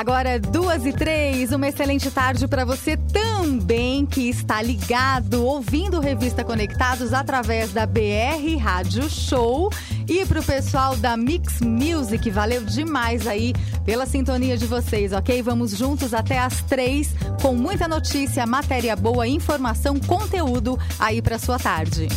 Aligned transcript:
Agora, 0.00 0.40
duas 0.40 0.86
e 0.86 0.94
três, 0.94 1.52
uma 1.52 1.68
excelente 1.68 2.10
tarde 2.10 2.48
para 2.48 2.64
você 2.64 2.96
também 2.96 4.06
que 4.06 4.30
está 4.30 4.62
ligado, 4.62 5.44
ouvindo 5.44 6.00
Revista 6.00 6.42
Conectados 6.42 7.12
através 7.12 7.70
da 7.72 7.84
BR 7.84 8.56
Rádio 8.58 9.10
Show. 9.10 9.70
E 10.08 10.24
para 10.24 10.40
o 10.40 10.42
pessoal 10.42 10.96
da 10.96 11.18
Mix 11.18 11.60
Music, 11.60 12.30
valeu 12.30 12.64
demais 12.64 13.26
aí 13.26 13.52
pela 13.84 14.06
sintonia 14.06 14.56
de 14.56 14.64
vocês, 14.64 15.12
ok? 15.12 15.42
Vamos 15.42 15.72
juntos 15.72 16.14
até 16.14 16.38
as 16.38 16.62
três 16.62 17.14
com 17.42 17.54
muita 17.54 17.86
notícia, 17.86 18.46
matéria 18.46 18.96
boa, 18.96 19.28
informação, 19.28 20.00
conteúdo 20.00 20.78
aí 20.98 21.20
para 21.20 21.38
sua 21.38 21.58
tarde. 21.58 22.08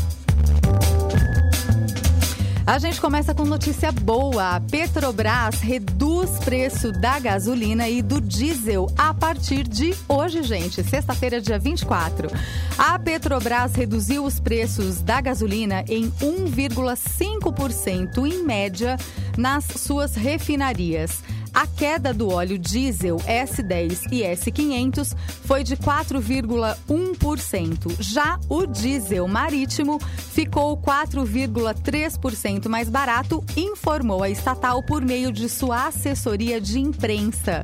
A 2.65 2.79
gente 2.79 3.01
começa 3.01 3.35
com 3.35 3.43
notícia 3.43 3.91
boa. 3.91 4.55
A 4.55 4.61
Petrobras 4.61 5.59
reduz 5.59 6.39
preço 6.39 6.93
da 6.93 7.19
gasolina 7.19 7.89
e 7.89 8.01
do 8.01 8.21
diesel 8.21 8.87
a 8.97 9.13
partir 9.13 9.67
de 9.67 9.93
hoje, 10.07 10.41
gente, 10.43 10.81
sexta-feira, 10.81 11.41
dia 11.41 11.59
24. 11.59 12.29
A 12.77 12.97
Petrobras 12.97 13.75
reduziu 13.75 14.23
os 14.23 14.39
preços 14.39 15.01
da 15.01 15.19
gasolina 15.19 15.83
em 15.89 16.09
1,5% 16.21 18.25
em 18.25 18.45
média 18.45 18.95
nas 19.37 19.65
suas 19.65 20.15
refinarias. 20.15 21.21
A 21.53 21.67
queda 21.67 22.11
do 22.11 22.29
óleo 22.29 22.57
diesel 22.57 23.17
S10 23.17 24.11
e 24.11 24.23
S500 24.23 25.15
foi 25.45 25.63
de 25.63 25.77
4,1%. 25.77 27.95
Já 27.99 28.39
o 28.49 28.65
diesel 28.65 29.27
marítimo 29.27 29.99
ficou 29.99 30.75
4,3% 30.77 32.67
mais 32.67 32.89
barato, 32.89 33.45
informou 33.55 34.23
a 34.23 34.31
estatal 34.31 34.81
por 34.81 35.05
meio 35.05 35.31
de 35.31 35.47
sua 35.47 35.85
assessoria 35.87 36.59
de 36.59 36.79
imprensa. 36.79 37.63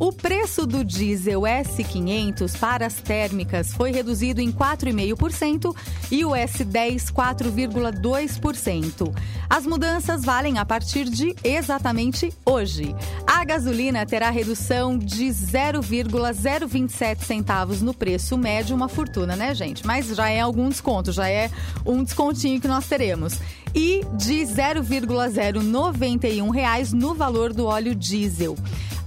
O 0.00 0.12
preço 0.14 0.66
do 0.66 0.82
diesel 0.82 1.42
S500 1.42 2.58
para 2.58 2.86
as 2.86 2.94
térmicas 2.94 3.74
foi 3.74 3.92
reduzido 3.92 4.40
em 4.40 4.50
4,5% 4.50 5.76
e 6.10 6.24
o 6.24 6.30
S10 6.30 7.12
4,2%. 7.12 9.14
As 9.48 9.64
mudanças 9.66 10.24
valem 10.24 10.56
a 10.56 10.64
partir 10.64 11.04
de 11.04 11.36
exatamente 11.44 12.32
hoje. 12.46 12.96
A 13.26 13.44
gasolina 13.44 14.06
terá 14.06 14.30
redução 14.30 14.96
de 14.96 15.30
0,027 15.30 17.22
centavos 17.22 17.82
no 17.82 17.92
preço 17.92 18.38
médio, 18.38 18.74
uma 18.74 18.88
fortuna, 18.88 19.36
né, 19.36 19.54
gente? 19.54 19.86
Mas 19.86 20.06
já 20.06 20.30
é 20.30 20.40
algum 20.40 20.70
desconto, 20.70 21.12
já 21.12 21.28
é 21.28 21.50
um 21.84 22.02
descontinho 22.02 22.58
que 22.58 22.66
nós 22.66 22.86
teremos. 22.86 23.38
E 23.74 24.00
de 24.14 24.42
0,091 24.46 26.48
reais 26.48 26.90
no 26.90 27.14
valor 27.14 27.52
do 27.52 27.66
óleo 27.66 27.94
diesel. 27.94 28.56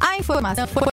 A 0.06 0.18
informação 0.18 0.68
foi 0.68 0.93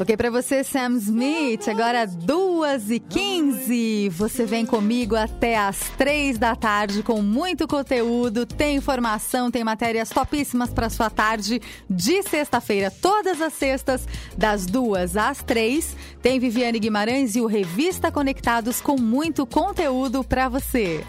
Toquei 0.00 0.16
para 0.16 0.30
você 0.30 0.64
Sam 0.64 0.96
Smith, 0.96 1.68
agora 1.68 2.06
2 2.06 2.90
e 2.90 2.98
15 2.98 4.08
Você 4.08 4.46
vem 4.46 4.64
comigo 4.64 5.14
até 5.14 5.58
as 5.58 5.78
3 5.98 6.38
da 6.38 6.56
tarde 6.56 7.02
com 7.02 7.20
muito 7.20 7.68
conteúdo, 7.68 8.46
tem 8.46 8.76
informação, 8.76 9.50
tem 9.50 9.62
matérias 9.62 10.08
topíssimas 10.08 10.70
para 10.70 10.88
sua 10.88 11.10
tarde 11.10 11.60
de 11.90 12.22
sexta-feira, 12.22 12.90
todas 12.90 13.42
as 13.42 13.52
sextas, 13.52 14.08
das 14.38 14.64
2 14.64 15.18
às 15.18 15.42
3. 15.42 15.94
Tem 16.22 16.40
Viviane 16.40 16.78
Guimarães 16.78 17.36
e 17.36 17.42
o 17.42 17.46
Revista 17.46 18.10
Conectados 18.10 18.80
com 18.80 18.96
muito 18.96 19.46
conteúdo 19.46 20.24
para 20.24 20.48
você. 20.48 21.04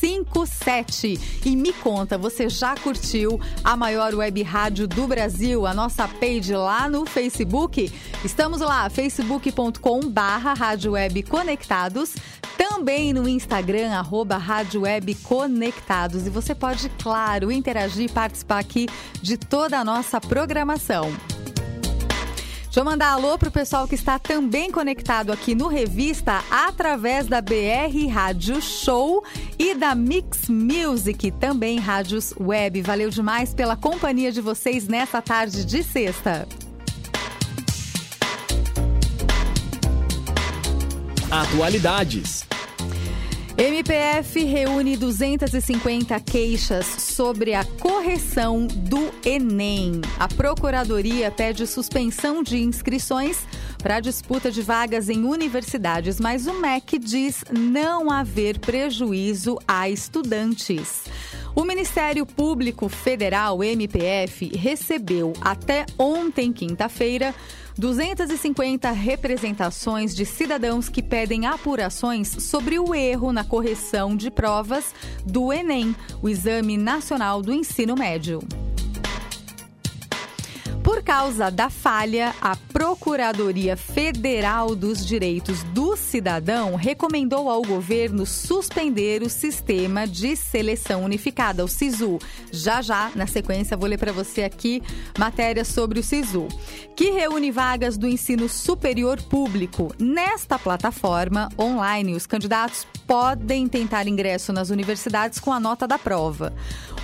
2061-6257. 0.00 1.20
E 1.44 1.56
me 1.56 1.72
conta, 1.72 2.16
você 2.16 2.48
já 2.48 2.74
curtiu 2.74 3.40
a 3.62 3.76
maior 3.76 4.14
web 4.14 4.42
rádio 4.42 4.86
do 4.88 5.06
Brasil, 5.06 5.66
a 5.66 5.74
nossa 5.74 6.06
page 6.08 6.54
lá 6.54 6.88
no 6.88 7.06
Facebook? 7.06 7.92
Estamos 8.24 8.60
lá, 8.60 8.88
facebook.com 8.88 10.00
barra 10.08 10.54
Rádio 10.54 10.92
Web 10.92 11.22
Conectados 11.24 12.14
também 12.56 13.14
no 13.14 13.26
Instagram, 13.26 13.90
arroba 13.90 14.36
Rádio 14.36 14.82
Web 14.82 15.14
Conectados. 15.16 16.26
E 16.26 16.30
você 16.30 16.54
pode, 16.54 16.90
claro, 17.02 17.50
interagir 17.50 18.04
e 18.04 18.12
participar 18.12 18.58
aqui 18.58 18.86
de 19.22 19.38
toda 19.38 19.78
a 19.78 19.84
nossa 19.84 20.20
programação. 20.20 21.10
Deixa 22.70 22.78
eu 22.78 22.84
mandar 22.84 23.08
alô 23.08 23.36
pro 23.36 23.50
pessoal 23.50 23.88
que 23.88 23.96
está 23.96 24.16
também 24.16 24.70
conectado 24.70 25.32
aqui 25.32 25.56
no 25.56 25.66
Revista 25.66 26.40
através 26.48 27.26
da 27.26 27.40
BR 27.40 28.06
Rádio 28.08 28.62
Show 28.62 29.24
e 29.58 29.74
da 29.74 29.92
Mix 29.92 30.48
Music, 30.48 31.32
também 31.32 31.80
rádios 31.80 32.32
web. 32.38 32.80
Valeu 32.80 33.10
demais 33.10 33.52
pela 33.52 33.74
companhia 33.74 34.30
de 34.30 34.40
vocês 34.40 34.86
nessa 34.86 35.20
tarde 35.20 35.64
de 35.64 35.82
sexta. 35.82 36.46
Atualidades. 41.28 42.49
MPF 43.60 44.42
reúne 44.42 44.96
250 44.96 46.18
queixas 46.20 46.86
sobre 46.86 47.52
a 47.52 47.62
correção 47.62 48.66
do 48.66 49.12
Enem. 49.22 50.00
A 50.18 50.26
Procuradoria 50.26 51.30
pede 51.30 51.66
suspensão 51.66 52.42
de 52.42 52.56
inscrições 52.56 53.44
para 53.82 54.00
disputa 54.00 54.50
de 54.50 54.62
vagas 54.62 55.10
em 55.10 55.24
universidades, 55.24 56.18
mas 56.18 56.46
o 56.46 56.54
MEC 56.54 56.98
diz 56.98 57.44
não 57.50 58.10
haver 58.10 58.58
prejuízo 58.58 59.58
a 59.68 59.90
estudantes. 59.90 61.04
O 61.54 61.62
Ministério 61.62 62.24
Público 62.24 62.88
Federal, 62.88 63.62
MPF, 63.62 64.56
recebeu 64.56 65.34
até 65.42 65.84
ontem, 65.98 66.50
quinta-feira, 66.50 67.34
250 67.80 68.90
representações 68.90 70.14
de 70.14 70.26
cidadãos 70.26 70.90
que 70.90 71.02
pedem 71.02 71.46
apurações 71.46 72.28
sobre 72.28 72.78
o 72.78 72.94
erro 72.94 73.32
na 73.32 73.42
correção 73.42 74.14
de 74.14 74.30
provas 74.30 74.94
do 75.24 75.50
Enem, 75.50 75.96
o 76.20 76.28
Exame 76.28 76.76
Nacional 76.76 77.40
do 77.40 77.54
Ensino 77.54 77.94
Médio. 77.96 78.40
Por 80.90 81.04
causa 81.04 81.52
da 81.52 81.70
falha, 81.70 82.34
a 82.40 82.56
Procuradoria 82.56 83.76
Federal 83.76 84.74
dos 84.74 85.06
Direitos 85.06 85.62
do 85.62 85.96
Cidadão 85.96 86.74
recomendou 86.74 87.48
ao 87.48 87.62
governo 87.62 88.26
suspender 88.26 89.22
o 89.22 89.30
sistema 89.30 90.04
de 90.04 90.34
seleção 90.34 91.04
unificada, 91.04 91.64
o 91.64 91.68
SISU. 91.68 92.18
Já 92.50 92.82
já, 92.82 93.12
na 93.14 93.28
sequência, 93.28 93.76
vou 93.76 93.88
ler 93.88 93.98
para 93.98 94.12
você 94.12 94.42
aqui 94.42 94.82
matéria 95.16 95.64
sobre 95.64 96.00
o 96.00 96.02
SISU, 96.02 96.48
que 96.96 97.12
reúne 97.12 97.52
vagas 97.52 97.96
do 97.96 98.08
ensino 98.08 98.48
superior 98.48 99.22
público. 99.22 99.94
Nesta 99.96 100.58
plataforma 100.58 101.48
online, 101.56 102.16
os 102.16 102.26
candidatos 102.26 102.84
podem 103.06 103.68
tentar 103.68 104.08
ingresso 104.08 104.52
nas 104.52 104.70
universidades 104.70 105.38
com 105.38 105.52
a 105.52 105.60
nota 105.60 105.86
da 105.86 105.98
prova. 105.98 106.52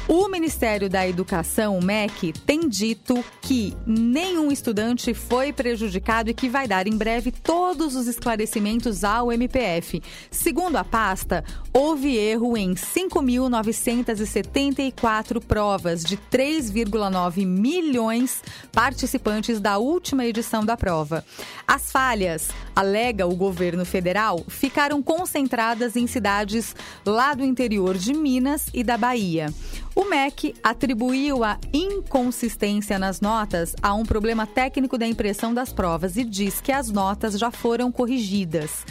O 0.09 0.29
Ministério 0.29 0.89
da 0.89 1.07
Educação, 1.07 1.77
o 1.77 1.85
MEC, 1.85 2.33
tem 2.33 2.69
dito 2.69 3.25
que 3.43 3.76
nenhum 3.85 4.53
estudante 4.53 5.13
foi 5.13 5.53
prejudicado 5.53 6.31
e 6.31 6.35
que 6.35 6.49
vai 6.49 6.69
dar 6.69 6.87
em 6.87 6.97
breve 6.97 7.33
todos 7.33 7.97
os 7.97 8.07
esclarecimentos 8.07 9.03
ao 9.05 9.33
MPF. 9.33 10.01
Segundo 10.31 10.77
a 10.77 10.85
pasta, 10.85 11.43
houve 11.73 12.17
erro 12.17 12.57
em 12.57 12.75
5.974 12.75 15.43
provas 15.43 16.05
de 16.05 16.17
3,9 16.17 17.45
milhões 17.45 18.41
participantes 18.73 19.59
da 19.61 19.79
última 19.79 20.25
edição 20.25 20.65
da 20.65 20.77
prova. 20.77 21.25
As 21.67 21.91
falhas, 21.91 22.51
alega 22.75 23.27
o 23.27 23.35
governo 23.35 23.85
federal, 23.85 24.45
ficaram 24.49 25.03
concentradas 25.03 25.97
em 25.97 26.07
cidades 26.07 26.77
lá 27.05 27.35
do 27.35 27.45
interior 27.45 27.99
de 27.99 28.15
Minas 28.15 28.69
e 28.73 28.85
da 28.85 28.97
Bahia. 28.97 29.53
O 29.99 30.05
MEC 30.05 30.55
atribuiu 30.63 31.43
a 31.43 31.59
inconsistência 31.73 32.99
nas 32.99 33.23
notas 33.23 33.75
a 33.83 33.95
um 33.95 34.05
problema 34.05 34.47
técnico 34.47 34.99
da 34.99 35.07
impressão 35.07 35.55
das 35.55 35.73
provas 35.73 36.19
e 36.19 36.25
diz 36.25 36.61
que 36.61 36.71
as 36.71 36.91
notas 36.91 37.39
já 37.39 37.51
foram 37.51 37.91
corrigidas. 37.91 38.85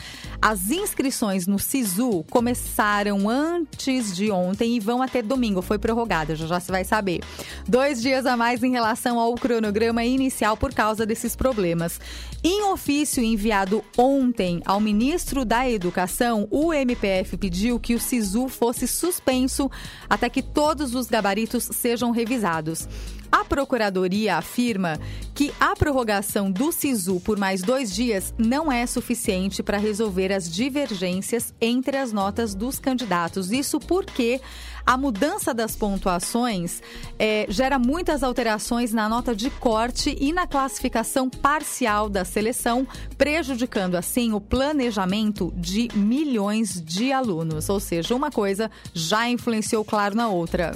As 0.48 0.70
inscrições 0.70 1.48
no 1.48 1.58
SISU 1.58 2.24
começaram 2.30 3.28
antes 3.28 4.16
de 4.16 4.30
ontem 4.30 4.76
e 4.76 4.80
vão 4.80 5.02
até 5.02 5.20
domingo. 5.20 5.60
Foi 5.60 5.80
prorrogada, 5.80 6.36
já 6.36 6.46
já 6.46 6.60
se 6.60 6.72
vai 6.72 6.84
saber. 6.84 7.22
Dois 7.68 8.00
dias 8.00 8.28
a 8.28 8.38
mais 8.38 8.62
em 8.62 8.70
relação 8.70 9.20
ao 9.20 9.34
cronograma 9.34 10.04
inicial 10.04 10.56
por 10.56 10.72
causa 10.72 11.04
desses 11.04 11.36
problemas. 11.36 12.00
Em 12.44 12.62
ofício 12.62 13.24
enviado 13.24 13.84
ontem 13.98 14.62
ao 14.68 14.80
ministro 14.80 15.44
da 15.44 15.68
Educação, 15.68 16.48
o 16.52 16.72
MPF 16.72 17.38
pediu 17.38 17.80
que 17.80 17.96
o 17.96 18.00
SISU 18.00 18.48
fosse 18.48 18.88
suspenso 18.88 19.68
até 20.08 20.30
que 20.30 20.44
todos 20.44 20.94
os 20.94 21.08
gabaritos 21.08 21.64
sejam 21.72 22.12
revisados. 22.12 22.88
A 23.36 23.44
Procuradoria 23.44 24.38
afirma 24.38 24.98
que 25.34 25.54
a 25.60 25.76
prorrogação 25.76 26.50
do 26.50 26.72
SISU 26.72 27.20
por 27.20 27.38
mais 27.38 27.62
dois 27.62 27.94
dias 27.94 28.34
não 28.38 28.72
é 28.72 28.88
suficiente 28.88 29.62
para 29.62 29.78
resolver 29.78 30.32
as 30.32 30.50
divergências 30.50 31.54
entre 31.60 31.98
as 31.98 32.14
notas 32.14 32.56
dos 32.56 32.80
candidatos. 32.80 33.52
Isso 33.52 33.78
porque 33.78 34.40
a 34.86 34.96
mudança 34.96 35.54
das 35.54 35.76
pontuações 35.76 36.82
é, 37.20 37.46
gera 37.50 37.78
muitas 37.78 38.24
alterações 38.24 38.94
na 38.94 39.10
nota 39.10 39.36
de 39.36 39.50
corte 39.50 40.16
e 40.18 40.32
na 40.32 40.48
classificação 40.48 41.30
parcial 41.30 42.08
da 42.08 42.24
seleção, 42.24 42.88
prejudicando 43.18 43.96
assim 43.96 44.32
o 44.32 44.40
planejamento 44.40 45.52
de 45.58 45.90
milhões 45.94 46.82
de 46.82 47.12
alunos. 47.12 47.68
Ou 47.68 47.82
seja, 47.82 48.16
uma 48.16 48.32
coisa 48.32 48.72
já 48.94 49.28
influenciou, 49.28 49.84
claro, 49.84 50.16
na 50.16 50.30
outra. 50.30 50.72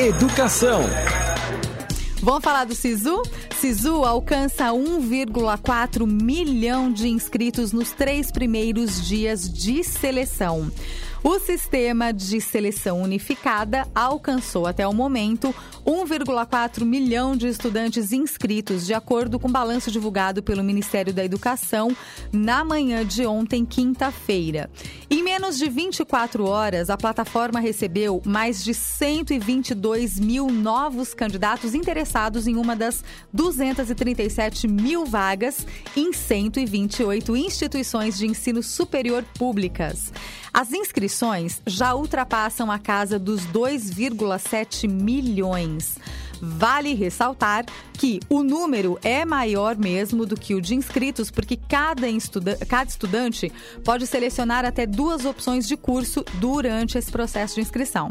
Educação. 0.00 0.80
Vamos 2.22 2.42
falar 2.42 2.64
do 2.64 2.74
Sisu? 2.74 3.22
Sisu 3.60 4.02
alcança 4.02 4.70
1,4 4.70 6.06
milhão 6.06 6.90
de 6.90 7.06
inscritos 7.06 7.70
nos 7.70 7.92
três 7.92 8.30
primeiros 8.30 9.06
dias 9.06 9.46
de 9.52 9.84
seleção. 9.84 10.72
O 11.22 11.38
sistema 11.38 12.14
de 12.14 12.40
seleção 12.40 13.02
unificada 13.02 13.86
alcançou 13.94 14.66
até 14.66 14.88
o 14.88 14.92
momento 14.94 15.54
1,4 15.84 16.82
milhão 16.82 17.36
de 17.36 17.46
estudantes 17.46 18.10
inscritos, 18.10 18.86
de 18.86 18.94
acordo 18.94 19.38
com 19.38 19.46
o 19.46 19.50
balanço 19.52 19.90
divulgado 19.90 20.42
pelo 20.42 20.64
Ministério 20.64 21.12
da 21.12 21.22
Educação 21.22 21.94
na 22.32 22.64
manhã 22.64 23.04
de 23.04 23.26
ontem, 23.26 23.66
quinta-feira. 23.66 24.70
Em 25.10 25.22
menos 25.22 25.58
de 25.58 25.68
24 25.68 26.46
horas, 26.46 26.88
a 26.88 26.96
plataforma 26.96 27.60
recebeu 27.60 28.22
mais 28.24 28.64
de 28.64 28.72
122 28.72 30.18
mil 30.18 30.46
novos 30.46 31.12
candidatos 31.12 31.74
interessados 31.74 32.46
em 32.46 32.56
uma 32.56 32.74
das 32.74 33.04
237 33.30 34.66
mil 34.66 35.04
vagas 35.04 35.66
em 35.94 36.14
128 36.14 37.36
instituições 37.36 38.16
de 38.16 38.26
ensino 38.26 38.62
superior 38.62 39.22
públicas. 39.38 40.10
As 40.52 40.72
inscrições 40.72 41.09
já 41.66 41.94
ultrapassam 41.94 42.70
a 42.70 42.78
casa 42.78 43.18
dos 43.18 43.46
2,7 43.46 44.88
milhões. 44.88 45.98
Vale 46.40 46.94
ressaltar 46.94 47.66
que 47.92 48.18
o 48.30 48.42
número 48.42 48.98
é 49.02 49.26
maior 49.26 49.76
mesmo 49.76 50.24
do 50.24 50.34
que 50.34 50.54
o 50.54 50.60
de 50.60 50.74
inscritos, 50.74 51.30
porque 51.30 51.58
cada, 51.68 52.08
estuda 52.08 52.56
cada 52.66 52.88
estudante 52.88 53.52
pode 53.84 54.06
selecionar 54.06 54.64
até 54.64 54.86
duas 54.86 55.26
opções 55.26 55.68
de 55.68 55.76
curso 55.76 56.24
durante 56.34 56.96
esse 56.96 57.12
processo 57.12 57.56
de 57.56 57.60
inscrição. 57.60 58.10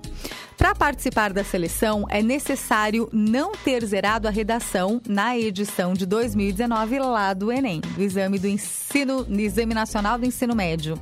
Para 0.55 0.75
participar 0.75 1.33
da 1.33 1.43
seleção, 1.43 2.05
é 2.07 2.21
necessário 2.21 3.09
não 3.11 3.53
ter 3.53 3.83
zerado 3.83 4.27
a 4.27 4.31
redação 4.31 5.01
na 5.07 5.35
edição 5.35 5.93
de 5.93 6.05
2019 6.05 6.99
lá 6.99 7.33
do 7.33 7.51
Enem, 7.51 7.81
do 7.81 8.03
Exame 8.03 8.37
do 8.37 8.47
Ensino, 8.47 9.25
Exame 9.27 9.73
Nacional 9.73 10.19
do 10.19 10.25
Ensino 10.25 10.55
Médio. 10.55 11.01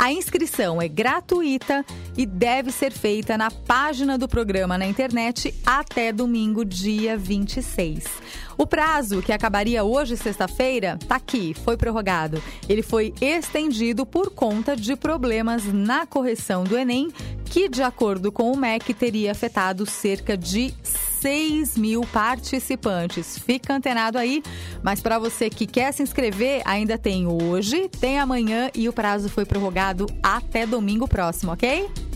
A 0.00 0.10
inscrição 0.10 0.80
é 0.80 0.88
gratuita 0.88 1.84
e 2.16 2.24
deve 2.24 2.72
ser 2.72 2.90
feita 2.90 3.36
na 3.36 3.50
página 3.50 4.16
do 4.16 4.26
programa 4.26 4.78
na 4.78 4.86
internet 4.86 5.54
até 5.64 6.10
domingo, 6.10 6.64
dia 6.64 7.18
26. 7.18 8.06
O 8.56 8.66
prazo, 8.66 9.20
que 9.20 9.30
acabaria 9.30 9.84
hoje, 9.84 10.16
sexta-feira, 10.16 10.96
está 10.98 11.16
aqui, 11.16 11.52
foi 11.52 11.76
prorrogado. 11.76 12.42
Ele 12.66 12.80
foi 12.80 13.12
estendido 13.20 14.06
por 14.06 14.30
conta 14.30 14.74
de 14.74 14.96
problemas 14.96 15.66
na 15.66 16.06
correção 16.06 16.64
do 16.64 16.78
Enem, 16.78 17.12
que, 17.44 17.68
de 17.68 17.82
acordo 17.82 18.32
com 18.32 18.50
o 18.50 18.56
MEC, 18.56 18.94
teria 18.94 19.32
afetado 19.32 19.84
cerca 19.84 20.34
de 20.34 20.72
6 21.20 21.76
mil 21.76 22.02
participantes. 22.12 23.38
Fica 23.38 23.74
antenado 23.74 24.18
aí, 24.18 24.42
mas 24.82 25.00
para 25.00 25.18
você 25.18 25.50
que 25.50 25.66
quer 25.66 25.92
se 25.92 26.02
inscrever, 26.02 26.62
ainda 26.64 26.96
tem 26.96 27.26
hoje, 27.26 27.88
tem 27.88 28.18
amanhã 28.18 28.70
e 28.74 28.88
o 28.88 28.92
prazo 28.92 29.28
foi 29.28 29.44
prorrogado 29.44 30.06
até 30.22 30.66
domingo 30.66 31.06
próximo, 31.06 31.52
ok? 31.52 32.09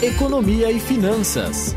Economia 0.00 0.70
e 0.70 0.78
finanças. 0.78 1.74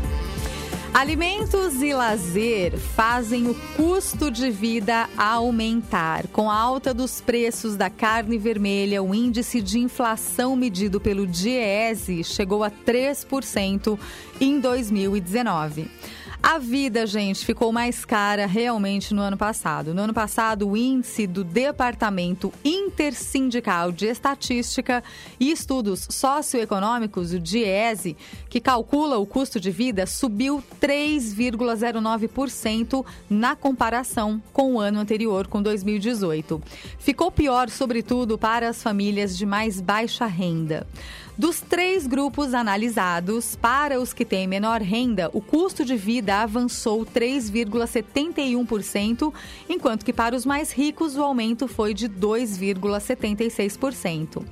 Alimentos 0.94 1.82
e 1.82 1.92
lazer 1.92 2.78
fazem 2.78 3.48
o 3.48 3.54
custo 3.76 4.30
de 4.30 4.48
vida 4.48 5.08
aumentar. 5.18 6.28
Com 6.28 6.48
a 6.48 6.56
alta 6.56 6.94
dos 6.94 7.20
preços 7.20 7.76
da 7.76 7.90
carne 7.90 8.38
vermelha, 8.38 9.02
o 9.02 9.12
índice 9.12 9.60
de 9.60 9.80
inflação 9.80 10.54
medido 10.54 11.00
pelo 11.00 11.26
DIEESE 11.26 12.22
chegou 12.22 12.62
a 12.62 12.70
3% 12.70 13.98
em 14.40 14.60
2019. 14.60 15.90
A 16.42 16.58
vida, 16.58 17.06
gente, 17.06 17.46
ficou 17.46 17.72
mais 17.72 18.04
cara 18.04 18.44
realmente 18.46 19.14
no 19.14 19.22
ano 19.22 19.36
passado. 19.36 19.94
No 19.94 20.02
ano 20.02 20.12
passado, 20.12 20.68
o 20.68 20.76
índice 20.76 21.24
do 21.24 21.44
Departamento 21.44 22.52
Intersindical 22.64 23.92
de 23.92 24.06
Estatística 24.06 25.04
e 25.38 25.52
Estudos 25.52 26.08
Socioeconômicos, 26.10 27.32
o 27.32 27.38
DIESE, 27.38 28.16
que 28.50 28.60
calcula 28.60 29.18
o 29.18 29.26
custo 29.26 29.60
de 29.60 29.70
vida, 29.70 30.04
subiu 30.04 30.60
3,09% 30.80 33.06
na 33.30 33.54
comparação 33.54 34.42
com 34.52 34.74
o 34.74 34.80
ano 34.80 34.98
anterior, 34.98 35.46
com 35.46 35.62
2018. 35.62 36.60
Ficou 36.98 37.30
pior, 37.30 37.70
sobretudo, 37.70 38.36
para 38.36 38.68
as 38.68 38.82
famílias 38.82 39.38
de 39.38 39.46
mais 39.46 39.80
baixa 39.80 40.26
renda. 40.26 40.84
Dos 41.36 41.60
três 41.62 42.06
grupos 42.06 42.52
analisados, 42.52 43.56
para 43.56 43.98
os 43.98 44.12
que 44.12 44.22
têm 44.22 44.46
menor 44.46 44.82
renda, 44.82 45.30
o 45.32 45.40
custo 45.40 45.82
de 45.82 45.96
vida 45.96 46.42
avançou 46.42 47.06
3,71%, 47.06 49.32
enquanto 49.66 50.04
que 50.04 50.12
para 50.12 50.36
os 50.36 50.44
mais 50.44 50.70
ricos 50.70 51.16
o 51.16 51.22
aumento 51.22 51.66
foi 51.66 51.94
de 51.94 52.06
2,76%. 52.06 54.44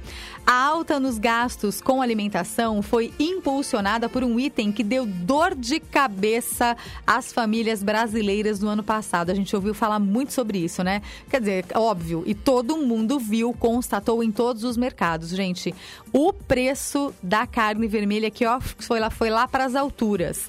A 0.46 0.52
alta 0.52 0.98
nos 0.98 1.16
gastos 1.16 1.80
com 1.80 2.02
alimentação 2.02 2.82
foi 2.82 3.12
impulsionada 3.18 4.08
por 4.08 4.24
um 4.24 4.38
item 4.38 4.72
que 4.72 4.82
deu 4.82 5.06
dor 5.06 5.54
de 5.54 5.78
cabeça 5.78 6.76
às 7.06 7.32
famílias 7.32 7.82
brasileiras 7.82 8.58
no 8.58 8.68
ano 8.68 8.82
passado. 8.82 9.30
A 9.30 9.34
gente 9.34 9.54
ouviu 9.54 9.74
falar 9.74 10.00
muito 10.00 10.32
sobre 10.32 10.58
isso, 10.58 10.82
né? 10.82 11.02
Quer 11.30 11.40
dizer, 11.40 11.64
óbvio, 11.74 12.24
e 12.26 12.34
todo 12.34 12.76
mundo 12.78 13.18
viu, 13.18 13.52
constatou 13.52 14.24
em 14.24 14.32
todos 14.32 14.64
os 14.64 14.76
mercados, 14.76 15.30
gente. 15.30 15.74
O 16.12 16.32
preço 16.32 17.14
da 17.22 17.46
carne 17.46 17.86
vermelha 17.86 18.30
que 18.30 18.44
ó, 18.44 18.60
foi 18.60 18.98
lá, 18.98 19.10
foi 19.10 19.30
lá 19.30 19.46
para 19.46 19.64
as 19.64 19.76
alturas. 19.76 20.48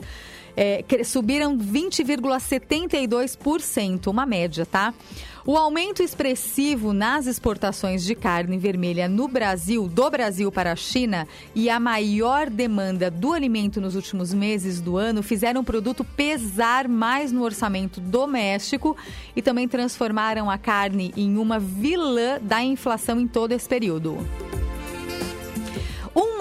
É, 0.62 0.84
subiram 1.04 1.58
20,72%, 1.58 4.06
uma 4.06 4.28
média, 4.28 4.64
tá? 4.64 4.94
O 5.44 5.58
aumento 5.58 6.04
expressivo 6.04 6.94
nas 6.94 7.26
exportações 7.26 8.04
de 8.04 8.14
carne 8.14 8.60
vermelha 8.60 9.10
no 9.10 9.28
Brasil, 9.28 9.88
do 9.88 10.08
Brasil 10.08 10.52
para 10.52 10.72
a 10.72 10.76
China, 10.76 11.28
e 11.56 11.68
a 11.68 11.80
maior 11.80 12.48
demanda 12.48 13.10
do 13.10 13.34
alimento 13.34 13.82
nos 13.82 13.96
últimos 13.96 14.36
meses 14.36 14.80
do 14.80 14.98
ano 14.98 15.24
fizeram 15.24 15.62
o 15.62 15.64
produto 15.64 16.04
pesar 16.04 16.88
mais 16.88 17.32
no 17.32 17.42
orçamento 17.42 18.00
doméstico 18.00 18.96
e 19.36 19.42
também 19.42 19.68
transformaram 19.68 20.48
a 20.48 20.60
carne 20.60 21.12
em 21.18 21.38
uma 21.38 21.58
vilã 21.58 22.38
da 22.40 22.62
inflação 22.62 23.20
em 23.20 23.28
todo 23.28 23.54
esse 23.54 23.68
período. 23.68 24.20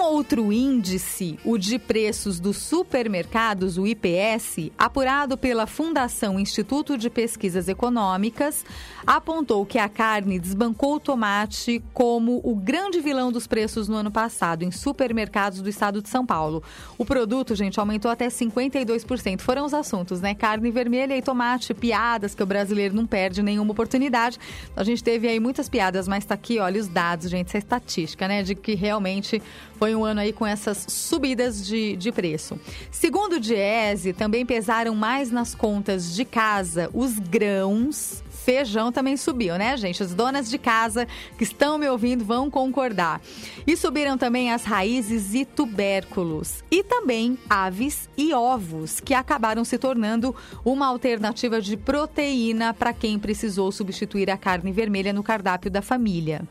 Outro 0.01 0.51
índice, 0.51 1.37
o 1.45 1.59
de 1.59 1.77
preços 1.77 2.39
dos 2.39 2.57
supermercados, 2.57 3.77
o 3.77 3.85
IPS, 3.85 4.71
apurado 4.75 5.37
pela 5.37 5.67
Fundação 5.67 6.39
Instituto 6.39 6.97
de 6.97 7.07
Pesquisas 7.07 7.67
Econômicas, 7.67 8.65
apontou 9.05 9.63
que 9.63 9.77
a 9.77 9.87
carne 9.87 10.39
desbancou 10.39 10.95
o 10.95 10.99
tomate 10.99 11.83
como 11.93 12.41
o 12.43 12.55
grande 12.55 12.99
vilão 12.99 13.31
dos 13.31 13.45
preços 13.45 13.87
no 13.87 13.95
ano 13.95 14.11
passado 14.11 14.63
em 14.63 14.71
supermercados 14.71 15.61
do 15.61 15.69
estado 15.69 16.01
de 16.01 16.09
São 16.09 16.25
Paulo. 16.25 16.63
O 16.97 17.05
produto, 17.05 17.55
gente, 17.55 17.79
aumentou 17.79 18.09
até 18.09 18.27
52%. 18.27 19.39
Foram 19.41 19.65
os 19.65 19.73
assuntos, 19.73 20.19
né? 20.19 20.33
Carne 20.33 20.71
vermelha 20.71 21.15
e 21.15 21.21
tomate, 21.21 21.75
piadas 21.75 22.33
que 22.33 22.41
o 22.41 22.45
brasileiro 22.45 22.95
não 22.95 23.05
perde 23.05 23.43
nenhuma 23.43 23.71
oportunidade. 23.71 24.39
A 24.75 24.83
gente 24.83 25.03
teve 25.03 25.27
aí 25.27 25.39
muitas 25.39 25.69
piadas, 25.69 26.07
mas 26.07 26.25
tá 26.25 26.33
aqui, 26.33 26.59
olha 26.59 26.81
os 26.81 26.87
dados, 26.87 27.29
gente, 27.29 27.47
essa 27.47 27.59
estatística, 27.59 28.27
né? 28.27 28.41
De 28.41 28.55
que 28.55 28.73
realmente 28.73 29.41
foi 29.77 29.90
um 29.95 30.03
ano 30.03 30.21
aí 30.21 30.33
com 30.33 30.45
essas 30.45 30.85
subidas 30.87 31.65
de, 31.65 31.95
de 31.95 32.11
preço. 32.11 32.59
Segundo 32.91 33.33
o 33.33 33.39
Diese, 33.39 34.13
também 34.13 34.45
pesaram 34.45 34.95
mais 34.95 35.31
nas 35.31 35.55
contas 35.55 36.15
de 36.15 36.25
casa 36.25 36.89
os 36.93 37.17
grãos, 37.17 38.23
feijão 38.41 38.91
também 38.91 39.15
subiu, 39.15 39.57
né, 39.57 39.77
gente? 39.77 40.01
As 40.01 40.13
donas 40.13 40.49
de 40.49 40.57
casa 40.57 41.07
que 41.37 41.43
estão 41.43 41.77
me 41.77 41.87
ouvindo 41.87 42.25
vão 42.25 42.49
concordar. 42.49 43.21
E 43.65 43.77
subiram 43.77 44.17
também 44.17 44.51
as 44.51 44.63
raízes 44.63 45.33
e 45.33 45.45
tubérculos. 45.45 46.63
E 46.69 46.83
também 46.83 47.37
aves 47.49 48.09
e 48.17 48.33
ovos, 48.33 48.99
que 48.99 49.13
acabaram 49.13 49.63
se 49.63 49.77
tornando 49.77 50.35
uma 50.65 50.87
alternativa 50.87 51.61
de 51.61 51.77
proteína 51.77 52.73
para 52.73 52.93
quem 52.93 53.19
precisou 53.19 53.71
substituir 53.71 54.29
a 54.29 54.37
carne 54.37 54.71
vermelha 54.71 55.13
no 55.13 55.23
cardápio 55.23 55.69
da 55.69 55.81
família. 55.81 56.41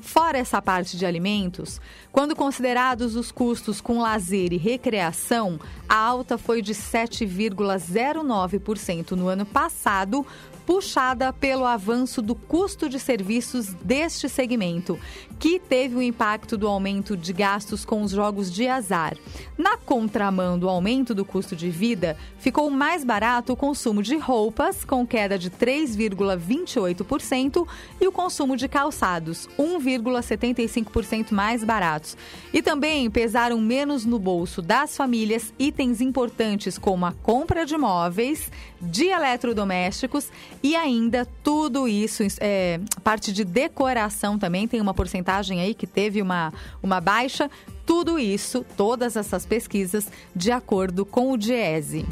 Fora 0.00 0.38
essa 0.38 0.62
parte 0.62 0.96
de 0.96 1.04
alimentos, 1.04 1.80
quando 2.10 2.34
considerados 2.34 3.14
os 3.16 3.30
custos 3.30 3.78
com 3.80 4.00
lazer 4.00 4.52
e 4.52 4.56
recreação, 4.56 5.60
a 5.88 5.96
alta 5.96 6.36
foi 6.38 6.62
de 6.62 6.74
7,09% 6.74 9.12
no 9.12 9.28
ano 9.28 9.46
passado, 9.46 10.26
puxada 10.68 11.32
pelo 11.32 11.64
avanço 11.64 12.20
do 12.20 12.34
custo 12.34 12.90
de 12.90 13.00
serviços 13.00 13.68
deste 13.82 14.28
segmento, 14.28 15.00
que 15.38 15.58
teve 15.58 15.96
o 15.96 16.02
impacto 16.02 16.58
do 16.58 16.68
aumento 16.68 17.16
de 17.16 17.32
gastos 17.32 17.86
com 17.86 18.02
os 18.02 18.10
jogos 18.10 18.52
de 18.52 18.68
azar. 18.68 19.16
Na 19.56 19.78
contramão 19.78 20.58
do 20.58 20.68
aumento 20.68 21.14
do 21.14 21.24
custo 21.24 21.56
de 21.56 21.70
vida, 21.70 22.18
ficou 22.38 22.70
mais 22.70 23.02
barato 23.02 23.54
o 23.54 23.56
consumo 23.56 24.02
de 24.02 24.18
roupas, 24.18 24.84
com 24.84 25.06
queda 25.06 25.38
de 25.38 25.50
3,28%, 25.50 27.66
e 27.98 28.06
o 28.06 28.12
consumo 28.12 28.54
de 28.54 28.68
calçados, 28.68 29.48
1,75% 29.88 31.32
mais 31.32 31.64
baratos. 31.64 32.16
E 32.52 32.62
também 32.62 33.10
pesaram 33.10 33.60
menos 33.60 34.04
no 34.04 34.18
bolso 34.18 34.62
das 34.62 34.96
famílias 34.96 35.52
itens 35.58 36.00
importantes 36.00 36.78
como 36.78 37.06
a 37.06 37.12
compra 37.12 37.66
de 37.66 37.76
móveis, 37.76 38.50
de 38.80 39.06
eletrodomésticos 39.06 40.30
e 40.62 40.76
ainda 40.76 41.26
tudo 41.42 41.88
isso, 41.88 42.22
é, 42.40 42.80
parte 43.02 43.32
de 43.32 43.44
decoração 43.44 44.38
também 44.38 44.68
tem 44.68 44.80
uma 44.80 44.94
porcentagem 44.94 45.60
aí 45.60 45.74
que 45.74 45.86
teve 45.86 46.22
uma, 46.22 46.52
uma 46.82 47.00
baixa. 47.00 47.50
Tudo 47.84 48.18
isso, 48.18 48.66
todas 48.76 49.16
essas 49.16 49.46
pesquisas, 49.46 50.08
de 50.36 50.52
acordo 50.52 51.06
com 51.06 51.32
o 51.32 51.38
Diese. 51.38 52.04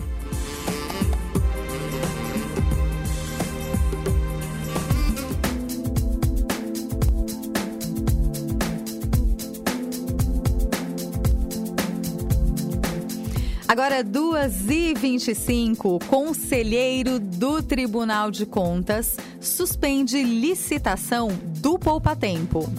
Agora, 13.76 14.02
2h25, 14.02 16.02
conselheiro 16.06 17.20
do 17.20 17.62
Tribunal 17.62 18.30
de 18.30 18.46
Contas 18.46 19.18
suspende 19.38 20.22
licitação 20.22 21.28
do 21.58 21.78
Poupa 21.78 22.16
Tempo. 22.16 22.72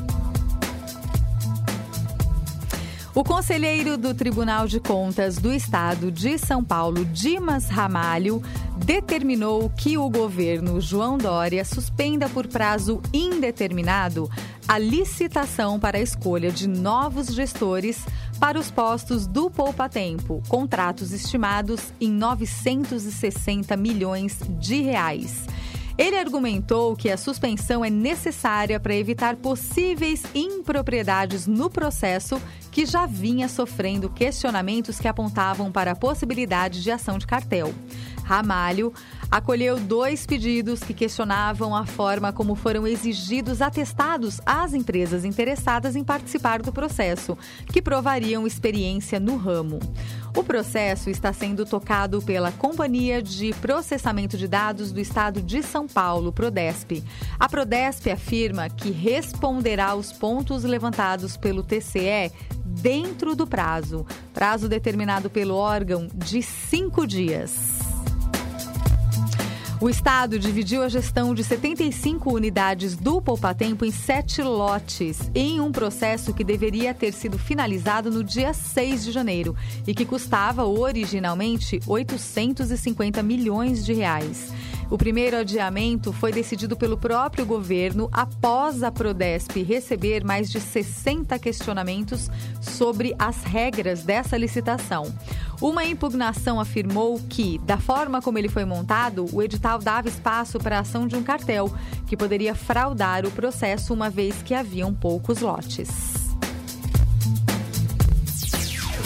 O 3.13 3.23
conselheiro 3.23 3.95
do 3.95 4.11
Tribunal 4.15 4.67
de 4.67 4.79
Contas 4.79 5.37
do 5.37 5.53
Estado 5.53 6.11
de 6.11 6.39
São 6.39 6.63
Paulo, 6.63 7.05
Dimas 7.05 7.67
Ramalho, 7.67 8.41
determinou 8.83 9.69
que 9.69 9.99
o 9.99 10.09
governo 10.09 10.81
João 10.81 11.15
Dória 11.15 11.63
suspenda 11.63 12.27
por 12.27 12.47
prazo 12.47 13.03
indeterminado 13.13 14.27
a 14.67 14.77
licitação 14.77 15.79
para 15.79 15.97
a 15.97 16.01
escolha 16.01 16.51
de 16.51 16.67
novos 16.67 17.27
gestores 17.27 18.03
para 18.37 18.59
os 18.59 18.69
postos 18.69 19.25
do 19.25 19.49
Poupa 19.49 19.89
Tempo, 19.89 20.43
contratos 20.47 21.11
estimados 21.11 21.91
em 21.99 22.11
960 22.11 23.75
milhões 23.75 24.39
de 24.59 24.81
reais. 24.81 25.45
Ele 25.97 26.15
argumentou 26.15 26.95
que 26.95 27.09
a 27.09 27.17
suspensão 27.17 27.83
é 27.83 27.89
necessária 27.89 28.79
para 28.79 28.95
evitar 28.95 29.35
possíveis 29.35 30.23
impropriedades 30.35 31.47
no 31.47 31.69
processo 31.69 32.39
que 32.71 32.85
já 32.85 33.07
vinha 33.07 33.49
sofrendo 33.49 34.07
questionamentos 34.07 34.99
que 34.99 35.07
apontavam 35.07 35.71
para 35.71 35.91
a 35.91 35.95
possibilidade 35.95 36.83
de 36.83 36.91
ação 36.91 37.17
de 37.17 37.25
cartel. 37.25 37.73
Ramalho 38.23 38.93
acolheu 39.29 39.79
dois 39.79 40.25
pedidos 40.25 40.79
que 40.81 40.93
questionavam 40.93 41.75
a 41.75 41.85
forma 41.85 42.31
como 42.31 42.55
foram 42.55 42.87
exigidos 42.87 43.61
atestados 43.61 44.39
às 44.45 44.73
empresas 44.73 45.25
interessadas 45.25 45.95
em 45.95 46.03
participar 46.03 46.61
do 46.61 46.71
processo, 46.71 47.37
que 47.67 47.81
provariam 47.81 48.47
experiência 48.47 49.19
no 49.19 49.35
ramo. 49.35 49.79
O 50.35 50.43
processo 50.43 51.09
está 51.09 51.33
sendo 51.33 51.65
tocado 51.65 52.21
pela 52.21 52.51
Companhia 52.51 53.21
de 53.21 53.53
Processamento 53.55 54.37
de 54.37 54.47
Dados 54.47 54.91
do 54.91 54.99
Estado 54.99 55.41
de 55.41 55.63
São 55.63 55.87
Paulo, 55.87 56.31
Prodesp. 56.31 57.03
A 57.39 57.49
Prodesp 57.49 58.07
afirma 58.11 58.69
que 58.69 58.91
responderá 58.91 59.87
aos 59.87 60.11
pontos 60.11 60.63
levantados 60.63 61.35
pelo 61.35 61.63
TCE 61.63 62.31
dentro 62.63 63.35
do 63.35 63.47
prazo, 63.47 64.05
prazo 64.33 64.69
determinado 64.69 65.29
pelo 65.29 65.55
órgão 65.55 66.07
de 66.13 66.43
cinco 66.43 67.07
dias. 67.07 67.86
O 69.79 69.87
Estado 69.87 70.39
dividiu 70.39 70.81
a 70.81 70.89
gestão 70.89 71.35
de 71.35 71.43
75 71.43 72.33
unidades 72.33 72.95
do 72.95 73.21
Poupa 73.21 73.53
Tempo 73.53 73.85
em 73.85 73.91
sete 73.91 74.41
lotes, 74.41 75.29
em 75.35 75.61
um 75.61 75.71
processo 75.71 76.33
que 76.33 76.43
deveria 76.43 76.95
ter 76.95 77.13
sido 77.13 77.37
finalizado 77.37 78.09
no 78.09 78.23
dia 78.23 78.55
6 78.55 79.05
de 79.05 79.11
janeiro 79.11 79.55
e 79.85 79.93
que 79.93 80.03
custava 80.03 80.65
originalmente 80.65 81.79
850 81.85 83.21
milhões 83.21 83.85
de 83.85 83.93
reais. 83.93 84.51
O 84.89 84.97
primeiro 84.97 85.37
adiamento 85.37 86.13
foi 86.13 86.31
decidido 86.31 86.77
pelo 86.77 86.97
próprio 86.97 87.45
governo 87.45 88.07
após 88.11 88.83
a 88.83 88.91
Prodesp 88.91 89.61
receber 89.61 90.23
mais 90.23 90.49
de 90.49 90.61
60 90.61 91.37
questionamentos 91.39 92.29
sobre 92.61 93.13
as 93.19 93.43
regras 93.43 94.03
dessa 94.03 94.37
licitação. 94.37 95.13
Uma 95.61 95.83
impugnação 95.83 96.59
afirmou 96.59 97.19
que, 97.27 97.57
da 97.59 97.77
forma 97.77 98.21
como 98.21 98.37
ele 98.37 98.47
foi 98.47 98.63
montado, 98.63 99.25
o 99.33 99.41
edital 99.41 99.79
dava 99.79 100.07
espaço 100.07 100.57
para 100.57 100.77
a 100.77 100.81
ação 100.81 101.05
de 101.05 101.15
um 101.15 101.23
cartel, 101.23 101.69
que 102.05 102.15
poderia 102.15 102.55
fraudar 102.55 103.25
o 103.25 103.31
processo 103.31 103.93
uma 103.93 104.09
vez 104.09 104.41
que 104.41 104.53
haviam 104.53 104.93
poucos 104.93 105.41
lotes. 105.41 106.26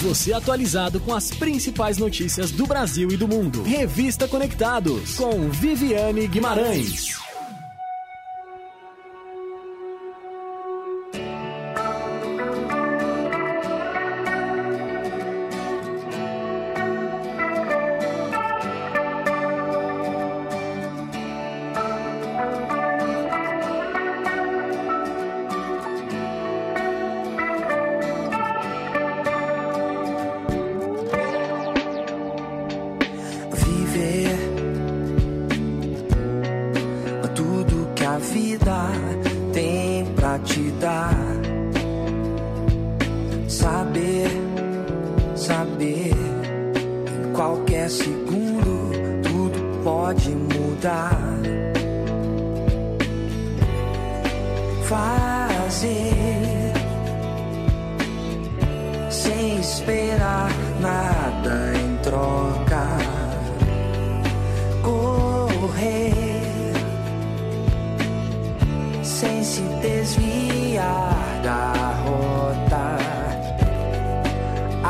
Você 0.02 0.34
atualizado 0.34 1.00
com 1.00 1.14
as 1.14 1.30
principais 1.30 2.00
notícias 2.00 2.50
do 2.50 2.66
Brasil 2.66 3.12
e 3.12 3.18
do 3.18 3.28
mundo. 3.28 3.62
Revista 3.62 4.28
Conectados 4.28 5.16
com 5.16 5.48
Viviane 5.52 6.28
Guimarães. 6.28 7.31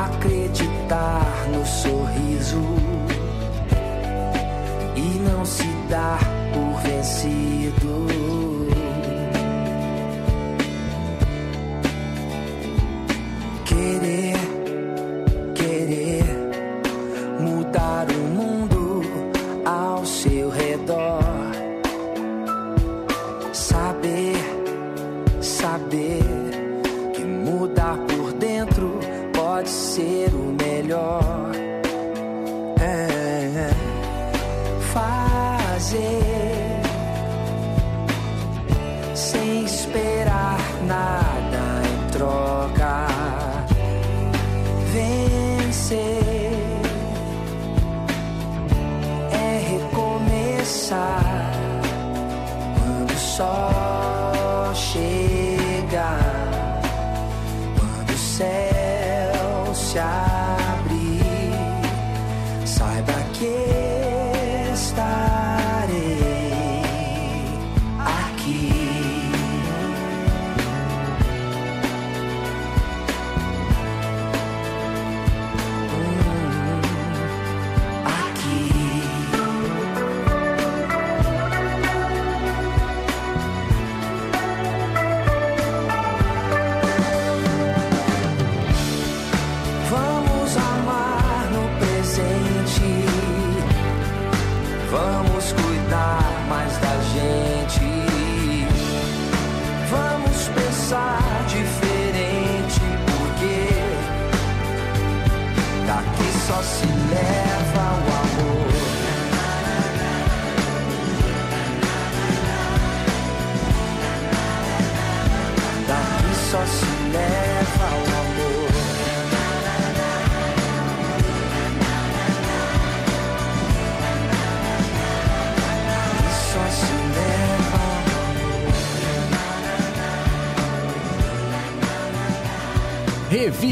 acreditar 0.06 1.48
no 1.50 1.66
sorriso 1.66 2.62
e 4.96 5.20
não 5.20 5.46
se 5.46 5.68
dar 5.90 6.20
por 6.54 6.82
vencido. 6.82 8.41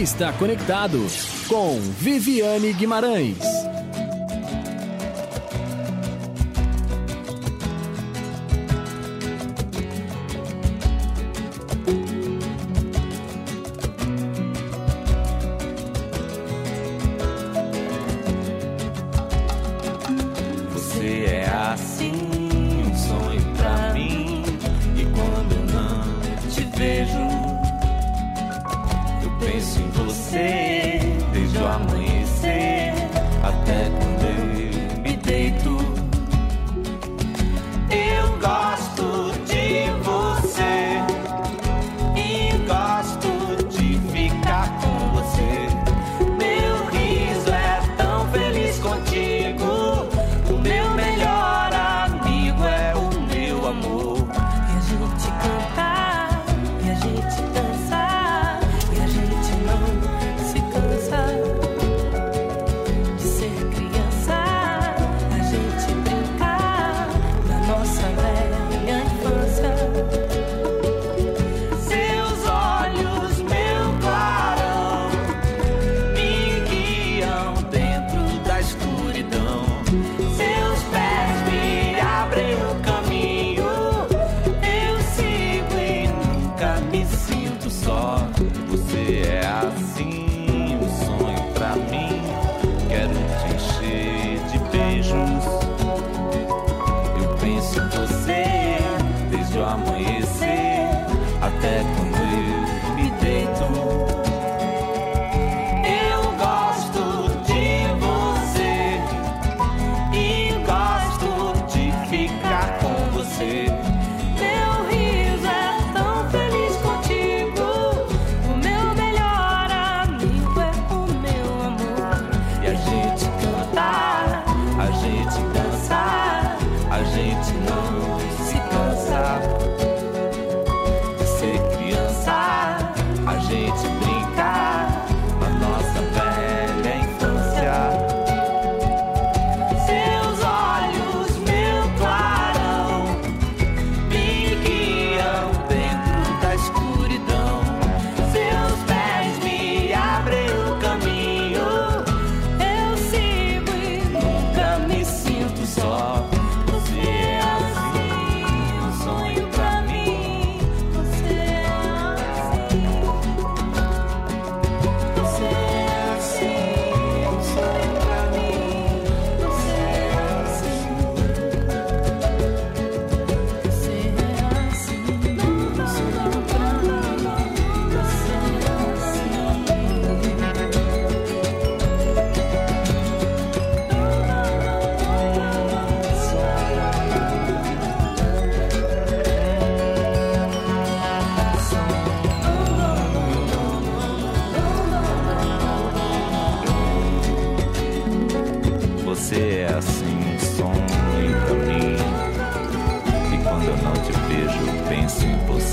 está 0.02 0.32
conectado 0.32 0.98
com 1.50 1.78
Viviane 2.00 2.72
Guimarães. 2.72 3.59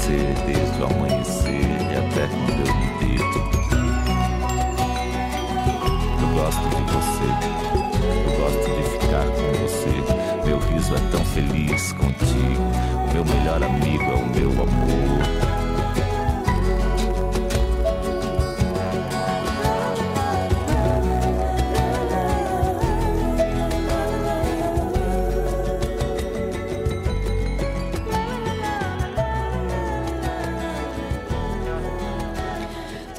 Você 0.06 0.34
desde 0.46 0.80
o 0.80 0.86
amanhecer 0.86 1.64
e 1.82 1.96
até 1.96 2.28
quando 2.28 2.60
eu 2.64 2.74
me 2.76 2.88
deito. 3.00 3.38
Eu 6.22 6.28
gosto 6.34 6.64
de 6.68 6.82
você, 6.92 7.28
eu 8.24 8.32
gosto 8.38 8.66
de 8.70 8.82
ficar 8.90 9.26
com 9.26 9.48
você. 9.62 10.46
Meu 10.46 10.58
riso 10.58 10.94
é 10.94 11.00
tão 11.10 11.24
feliz 11.24 11.92
contigo, 11.94 12.62
o 13.08 13.12
meu 13.12 13.24
melhor 13.24 13.62
amigo 13.62 14.04
é 14.04 14.14
o 14.14 14.26
meu 14.26 14.50
amor. 14.62 15.45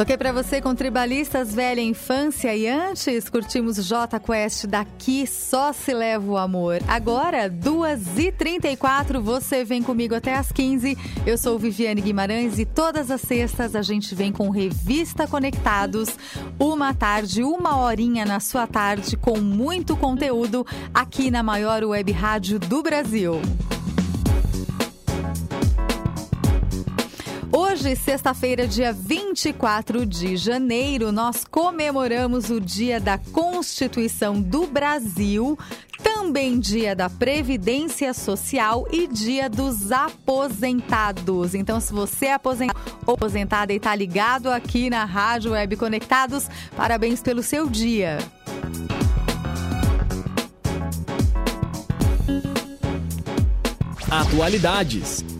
Toquei 0.07 0.17
para 0.17 0.31
você 0.31 0.61
com 0.61 0.73
Tribalistas 0.73 1.53
Velha 1.53 1.81
Infância 1.81 2.55
e 2.55 2.65
antes 2.65 3.29
curtimos 3.29 3.75
J 3.85 4.17
Quest 4.21 4.65
daqui 4.65 5.27
só 5.27 5.73
se 5.73 5.93
leva 5.93 6.25
o 6.31 6.37
amor. 6.37 6.79
Agora, 6.87 7.49
2h34, 7.49 9.19
você 9.19 9.65
vem 9.65 9.83
comigo 9.83 10.15
até 10.15 10.35
as 10.35 10.49
15. 10.49 10.97
Eu 11.25 11.37
sou 11.37 11.59
Viviane 11.59 11.99
Guimarães 11.99 12.57
e 12.57 12.63
todas 12.63 13.11
as 13.11 13.19
sextas 13.19 13.75
a 13.75 13.81
gente 13.81 14.15
vem 14.15 14.31
com 14.31 14.49
Revista 14.49 15.27
Conectados. 15.27 16.17
Uma 16.57 16.93
tarde, 16.93 17.43
uma 17.43 17.77
horinha 17.77 18.23
na 18.23 18.39
sua 18.39 18.65
tarde 18.65 19.17
com 19.17 19.41
muito 19.41 19.97
conteúdo 19.97 20.65
aqui 20.93 21.29
na 21.29 21.43
maior 21.43 21.83
web 21.83 22.09
rádio 22.13 22.57
do 22.57 22.81
Brasil. 22.81 23.41
Hoje, 27.79 27.95
sexta-feira, 27.95 28.65
dia 28.65 28.91
24 28.91 30.03
de 30.03 30.35
janeiro, 30.35 31.11
nós 31.11 31.45
comemoramos 31.45 32.49
o 32.49 32.59
Dia 32.59 32.99
da 32.99 33.19
Constituição 33.19 34.41
do 34.41 34.65
Brasil, 34.65 35.55
também 36.01 36.59
Dia 36.59 36.95
da 36.95 37.07
Previdência 37.07 38.15
Social 38.15 38.87
e 38.91 39.05
Dia 39.05 39.47
dos 39.47 39.91
Aposentados. 39.91 41.53
Então, 41.53 41.79
se 41.79 41.93
você 41.93 42.25
é 42.25 42.33
aposentado 42.33 42.79
ou 43.05 43.13
aposentada 43.13 43.71
e 43.71 43.75
está 43.77 43.93
ligado 43.93 44.49
aqui 44.49 44.89
na 44.89 45.05
Rádio 45.05 45.51
Web 45.51 45.75
Conectados, 45.75 46.49
parabéns 46.75 47.21
pelo 47.21 47.43
seu 47.43 47.69
dia. 47.69 48.17
Atualidades. 54.09 55.36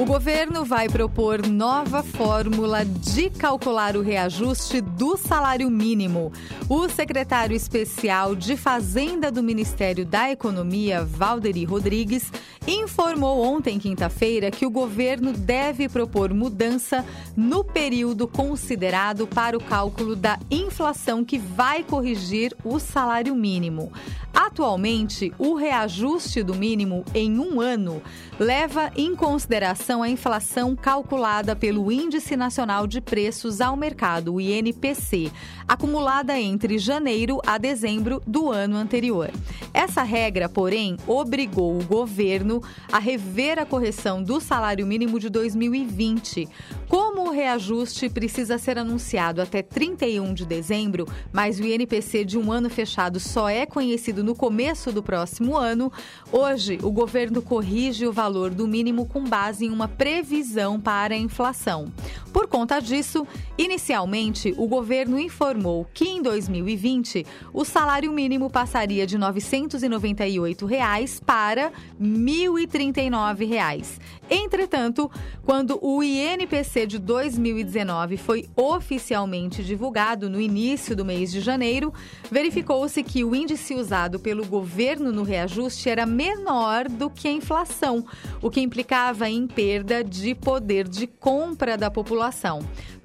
O 0.00 0.04
governo 0.06 0.64
vai 0.64 0.88
propor 0.88 1.46
nova 1.46 2.02
fórmula 2.02 2.86
de 2.86 3.28
calcular 3.28 3.98
o 3.98 4.00
reajuste 4.00 4.80
do 4.80 5.14
salário 5.14 5.70
mínimo. 5.70 6.32
O 6.70 6.88
secretário 6.88 7.54
especial 7.54 8.34
de 8.34 8.56
Fazenda 8.56 9.30
do 9.30 9.42
Ministério 9.42 10.06
da 10.06 10.30
Economia, 10.30 11.04
Valderi 11.04 11.66
Rodrigues, 11.66 12.32
informou 12.66 13.44
ontem, 13.44 13.78
quinta-feira, 13.78 14.50
que 14.50 14.64
o 14.64 14.70
governo 14.70 15.34
deve 15.34 15.86
propor 15.86 16.32
mudança 16.32 17.04
no 17.36 17.62
período 17.62 18.26
considerado 18.26 19.26
para 19.26 19.54
o 19.54 19.62
cálculo 19.62 20.16
da 20.16 20.38
inflação 20.50 21.22
que 21.22 21.36
vai 21.36 21.84
corrigir 21.84 22.56
o 22.64 22.78
salário 22.78 23.34
mínimo. 23.34 23.92
Atualmente, 24.40 25.30
o 25.38 25.52
reajuste 25.52 26.42
do 26.42 26.54
mínimo 26.54 27.04
em 27.12 27.38
um 27.38 27.60
ano 27.60 28.02
leva 28.38 28.90
em 28.96 29.14
consideração 29.14 30.02
a 30.02 30.08
inflação 30.08 30.74
calculada 30.74 31.54
pelo 31.54 31.92
Índice 31.92 32.38
Nacional 32.38 32.86
de 32.86 33.02
Preços 33.02 33.60
ao 33.60 33.76
Mercado, 33.76 34.32
o 34.32 34.40
INPC, 34.40 35.30
acumulada 35.68 36.40
entre 36.40 36.78
janeiro 36.78 37.38
a 37.46 37.58
dezembro 37.58 38.22
do 38.26 38.50
ano 38.50 38.76
anterior. 38.76 39.30
Essa 39.74 40.02
regra, 40.02 40.48
porém, 40.48 40.96
obrigou 41.06 41.78
o 41.78 41.84
governo 41.84 42.62
a 42.90 42.98
rever 42.98 43.58
a 43.58 43.66
correção 43.66 44.22
do 44.22 44.40
salário 44.40 44.86
mínimo 44.86 45.20
de 45.20 45.28
2020. 45.28 46.48
Como 46.88 47.28
o 47.28 47.30
reajuste 47.30 48.08
precisa 48.08 48.56
ser 48.56 48.78
anunciado 48.78 49.42
até 49.42 49.62
31 49.62 50.32
de 50.32 50.46
dezembro, 50.46 51.06
mas 51.30 51.60
o 51.60 51.64
INPC 51.64 52.24
de 52.24 52.38
um 52.38 52.50
ano 52.50 52.70
fechado 52.70 53.20
só 53.20 53.46
é 53.48 53.66
conhecido 53.66 54.24
no 54.24 54.29
começo 54.34 54.92
do 54.92 55.02
próximo 55.02 55.56
ano, 55.56 55.92
hoje 56.30 56.78
o 56.82 56.90
governo 56.90 57.42
corrige 57.42 58.06
o 58.06 58.12
valor 58.12 58.50
do 58.50 58.66
mínimo 58.66 59.06
com 59.06 59.24
base 59.24 59.66
em 59.66 59.70
uma 59.70 59.88
previsão 59.88 60.80
para 60.80 61.14
a 61.14 61.18
inflação. 61.18 61.92
Por 62.32 62.46
conta 62.46 62.80
disso, 62.80 63.26
inicialmente 63.58 64.54
o 64.56 64.68
governo 64.68 65.18
informou 65.18 65.86
que 65.92 66.08
em 66.08 66.22
2020 66.22 67.26
o 67.52 67.64
salário 67.64 68.12
mínimo 68.12 68.48
passaria 68.48 69.06
de 69.06 69.18
998 69.18 70.64
reais 70.66 71.20
para 71.24 71.72
1.039 72.00 73.48
reais. 73.48 73.98
Entretanto, 74.30 75.10
quando 75.44 75.76
o 75.82 76.02
INPC 76.04 76.86
de 76.86 76.98
2019 76.98 78.16
foi 78.16 78.48
oficialmente 78.54 79.64
divulgado 79.64 80.30
no 80.30 80.40
início 80.40 80.94
do 80.94 81.04
mês 81.04 81.32
de 81.32 81.40
janeiro, 81.40 81.92
verificou-se 82.30 83.02
que 83.02 83.24
o 83.24 83.34
índice 83.34 83.74
usado 83.74 84.19
pelo 84.20 84.46
governo 84.46 85.10
no 85.10 85.22
reajuste 85.22 85.88
era 85.88 86.06
menor 86.06 86.88
do 86.88 87.10
que 87.10 87.28
a 87.28 87.32
inflação, 87.32 88.04
o 88.40 88.50
que 88.50 88.60
implicava 88.60 89.28
em 89.28 89.46
perda 89.46 90.04
de 90.04 90.34
poder 90.34 90.86
de 90.86 91.06
compra 91.06 91.76
da 91.76 91.90
população. 91.90 92.60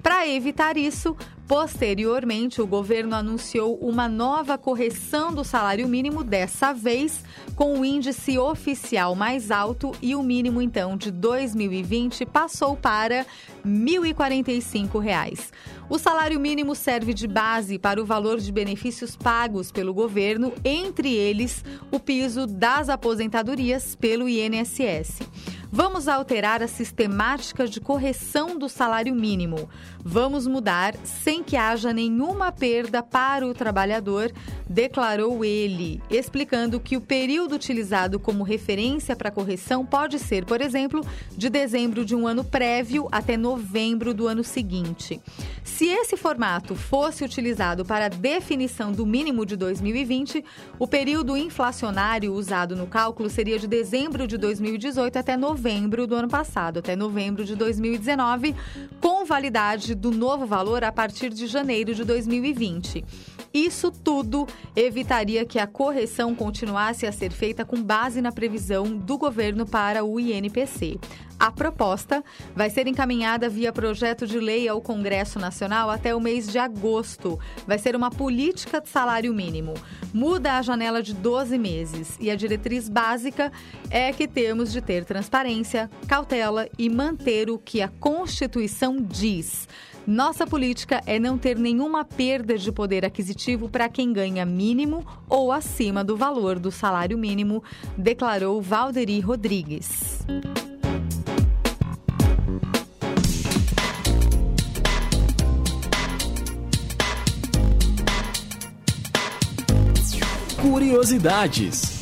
Para 0.06 0.28
evitar 0.28 0.76
isso, 0.76 1.16
Posteriormente, 1.46 2.60
o 2.60 2.66
governo 2.66 3.14
anunciou 3.14 3.76
uma 3.76 4.08
nova 4.08 4.58
correção 4.58 5.32
do 5.32 5.44
salário 5.44 5.86
mínimo, 5.86 6.24
dessa 6.24 6.72
vez 6.72 7.22
com 7.54 7.78
o 7.78 7.84
índice 7.84 8.36
oficial 8.36 9.14
mais 9.14 9.52
alto 9.52 9.92
e 10.02 10.16
o 10.16 10.24
mínimo, 10.24 10.60
então, 10.60 10.96
de 10.96 11.12
2020 11.12 12.26
passou 12.26 12.76
para 12.76 13.24
1.045 13.64 15.00
reais. 15.00 15.52
O 15.88 16.00
salário 16.00 16.40
mínimo 16.40 16.74
serve 16.74 17.14
de 17.14 17.28
base 17.28 17.78
para 17.78 18.02
o 18.02 18.04
valor 18.04 18.38
de 18.38 18.50
benefícios 18.50 19.14
pagos 19.14 19.70
pelo 19.70 19.94
governo, 19.94 20.52
entre 20.64 21.14
eles 21.14 21.64
o 21.92 22.00
piso 22.00 22.44
das 22.44 22.88
aposentadorias 22.88 23.94
pelo 23.94 24.28
INSS. 24.28 25.20
Vamos 25.70 26.08
alterar 26.08 26.62
a 26.62 26.68
sistemática 26.68 27.66
de 27.66 27.80
correção 27.80 28.58
do 28.58 28.68
salário 28.68 29.14
mínimo. 29.14 29.68
Vamos 30.08 30.46
mudar 30.46 30.94
sem 31.02 31.42
que 31.42 31.56
haja 31.56 31.92
nenhuma 31.92 32.52
perda 32.52 33.02
para 33.02 33.44
o 33.44 33.52
trabalhador, 33.52 34.30
declarou 34.68 35.44
ele, 35.44 36.00
explicando 36.08 36.78
que 36.78 36.96
o 36.96 37.00
período 37.00 37.56
utilizado 37.56 38.20
como 38.20 38.44
referência 38.44 39.16
para 39.16 39.32
correção 39.32 39.84
pode 39.84 40.20
ser, 40.20 40.44
por 40.44 40.60
exemplo, 40.60 41.04
de 41.36 41.50
dezembro 41.50 42.04
de 42.04 42.14
um 42.14 42.24
ano 42.24 42.44
prévio 42.44 43.08
até 43.10 43.36
novembro 43.36 44.14
do 44.14 44.28
ano 44.28 44.44
seguinte. 44.44 45.20
Se 45.64 45.86
esse 45.86 46.16
formato 46.16 46.76
fosse 46.76 47.24
utilizado 47.24 47.84
para 47.84 48.06
a 48.06 48.08
definição 48.08 48.92
do 48.92 49.04
mínimo 49.04 49.44
de 49.44 49.56
2020, 49.56 50.44
o 50.78 50.86
período 50.86 51.36
inflacionário 51.36 52.32
usado 52.32 52.76
no 52.76 52.86
cálculo 52.86 53.28
seria 53.28 53.58
de 53.58 53.66
dezembro 53.66 54.28
de 54.28 54.38
2018 54.38 55.18
até 55.18 55.36
novembro 55.36 56.06
do 56.06 56.14
ano 56.14 56.28
passado, 56.28 56.78
até 56.78 56.94
novembro 56.94 57.44
de 57.44 57.56
2019, 57.56 58.54
com 59.00 59.24
validade 59.24 59.95
do 59.96 60.10
novo 60.10 60.46
valor 60.46 60.84
a 60.84 60.92
partir 60.92 61.30
de 61.30 61.46
janeiro 61.46 61.94
de 61.94 62.04
2020. 62.04 63.04
Isso 63.56 63.90
tudo 63.90 64.46
evitaria 64.76 65.42
que 65.46 65.58
a 65.58 65.66
correção 65.66 66.34
continuasse 66.34 67.06
a 67.06 67.10
ser 67.10 67.32
feita 67.32 67.64
com 67.64 67.82
base 67.82 68.20
na 68.20 68.30
previsão 68.30 68.84
do 68.94 69.16
governo 69.16 69.64
para 69.64 70.04
o 70.04 70.20
INPC. 70.20 70.98
A 71.40 71.50
proposta 71.50 72.22
vai 72.54 72.68
ser 72.68 72.86
encaminhada 72.86 73.48
via 73.48 73.72
projeto 73.72 74.26
de 74.26 74.38
lei 74.38 74.68
ao 74.68 74.82
Congresso 74.82 75.38
Nacional 75.38 75.88
até 75.88 76.14
o 76.14 76.20
mês 76.20 76.48
de 76.48 76.58
agosto. 76.58 77.40
Vai 77.66 77.78
ser 77.78 77.96
uma 77.96 78.10
política 78.10 78.78
de 78.78 78.90
salário 78.90 79.32
mínimo. 79.32 79.72
Muda 80.12 80.58
a 80.58 80.62
janela 80.62 81.02
de 81.02 81.14
12 81.14 81.56
meses 81.56 82.14
e 82.20 82.30
a 82.30 82.36
diretriz 82.36 82.90
básica 82.90 83.50
é 83.88 84.12
que 84.12 84.28
temos 84.28 84.70
de 84.70 84.82
ter 84.82 85.06
transparência, 85.06 85.90
cautela 86.06 86.68
e 86.78 86.90
manter 86.90 87.48
o 87.48 87.58
que 87.58 87.80
a 87.80 87.88
Constituição 87.88 88.98
diz. 89.00 89.66
Nossa 90.06 90.46
política 90.46 91.02
é 91.04 91.18
não 91.18 91.36
ter 91.36 91.58
nenhuma 91.58 92.04
perda 92.04 92.56
de 92.56 92.70
poder 92.70 93.04
aquisitivo 93.04 93.68
para 93.68 93.88
quem 93.88 94.12
ganha 94.12 94.46
mínimo 94.46 95.04
ou 95.28 95.50
acima 95.50 96.04
do 96.04 96.16
valor 96.16 96.60
do 96.60 96.70
salário 96.70 97.18
mínimo, 97.18 97.60
declarou 97.98 98.62
Valderi 98.62 99.18
Rodrigues. 99.18 100.24
Curiosidades. 110.62 111.95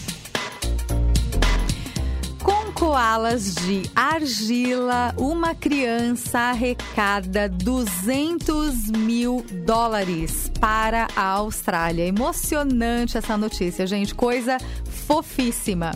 Koalas 2.85 3.55
de 3.55 3.91
argila, 3.97 5.15
uma 5.17 5.55
criança 5.55 6.39
arrecada 6.39 7.49
200 7.49 8.91
mil 8.91 9.43
dólares 9.65 10.53
para 10.61 11.09
a 11.17 11.25
Austrália. 11.25 12.07
Emocionante 12.07 13.17
essa 13.17 13.39
notícia, 13.39 13.87
gente. 13.87 14.15
Coisa 14.15 14.59
fofíssima 15.07 15.93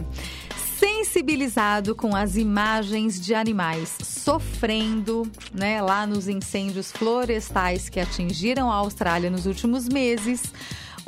sensibilizado 0.79 1.95
com 1.95 2.17
as 2.17 2.37
imagens 2.37 3.21
de 3.21 3.35
animais 3.35 3.95
sofrendo, 4.03 5.31
né, 5.53 5.83
lá 5.83 6.07
nos 6.07 6.27
incêndios 6.27 6.91
florestais 6.93 7.89
que 7.89 8.01
atingiram 8.01 8.71
a 8.71 8.77
Austrália 8.77 9.29
nos 9.29 9.45
últimos 9.45 9.89
meses. 9.89 10.43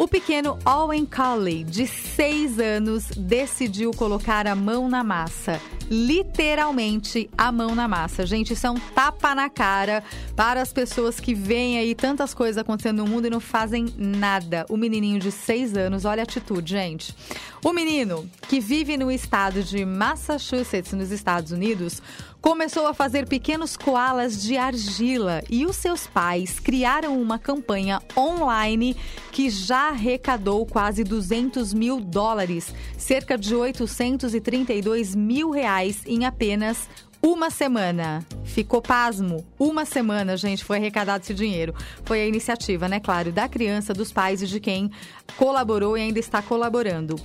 O 0.01 0.09
pequeno 0.09 0.59
Owen 0.65 1.05
Colley, 1.05 1.63
de 1.63 1.87
6 1.87 2.59
anos, 2.59 3.05
decidiu 3.15 3.91
colocar 3.91 4.47
a 4.47 4.55
mão 4.55 4.89
na 4.89 5.05
massa. 5.05 5.61
Literalmente 5.91 7.29
a 7.37 7.53
mão 7.53 7.75
na 7.75 7.87
massa. 7.87 8.25
Gente, 8.25 8.55
isso 8.55 8.67
é 8.67 8.71
um 8.71 8.81
tapa 8.95 9.35
na 9.35 9.51
cara 9.51 10.03
para 10.35 10.63
as 10.63 10.73
pessoas 10.73 11.21
que 11.21 11.35
veem 11.35 11.77
aí 11.77 11.95
tantas 11.95 12.33
coisas 12.33 12.57
acontecendo 12.57 13.05
no 13.05 13.11
mundo 13.11 13.27
e 13.27 13.31
não 13.31 13.41
fazem 13.41 13.93
nada. 13.95 14.65
O 14.71 14.77
menininho 14.79 15.19
de 15.19 15.31
6 15.31 15.77
anos, 15.77 16.07
olha 16.07 16.23
a 16.23 16.25
atitude, 16.25 16.71
gente. 16.71 17.15
O 17.63 17.71
menino, 17.71 18.27
que 18.49 18.59
vive 18.59 18.97
no 18.97 19.13
estado 19.13 19.63
de 19.63 19.85
Massachusetts, 19.85 20.95
nos 20.95 21.11
Estados 21.11 21.53
Unidos, 21.53 22.01
começou 22.41 22.87
a 22.87 22.95
fazer 22.95 23.27
pequenos 23.29 23.77
koalas 23.77 24.43
de 24.43 24.57
argila 24.57 25.43
e 25.51 25.67
os 25.67 25.77
seus 25.77 26.07
pais 26.07 26.59
criaram 26.59 27.21
uma 27.21 27.39
campanha 27.39 28.01
online 28.17 28.97
que 29.31 29.51
já 29.51 29.89
arrecadou 29.89 30.65
quase 30.65 31.05
200 31.05 31.75
mil 31.75 32.01
dólares, 32.01 32.75
cerca 32.97 33.37
de 33.37 33.55
832 33.55 35.15
mil 35.15 35.51
reais 35.51 36.03
em 36.07 36.25
apenas 36.25 36.89
uma 37.23 37.51
semana. 37.51 38.25
Ficou 38.45 38.81
pasmo. 38.81 39.47
Uma 39.59 39.85
semana, 39.85 40.37
gente, 40.37 40.65
foi 40.65 40.79
arrecadado 40.79 41.23
esse 41.23 41.35
dinheiro. 41.35 41.75
Foi 42.05 42.23
a 42.23 42.27
iniciativa, 42.27 42.89
né, 42.89 42.99
claro, 42.99 43.31
da 43.31 43.47
criança, 43.47 43.93
dos 43.93 44.11
pais 44.11 44.43
e 44.43 44.47
de 44.47 44.59
quem 44.59 44.91
colaborou 45.37 45.99
e 45.99 46.01
ainda 46.01 46.19
está 46.19 46.41
colaborando. 46.41 47.17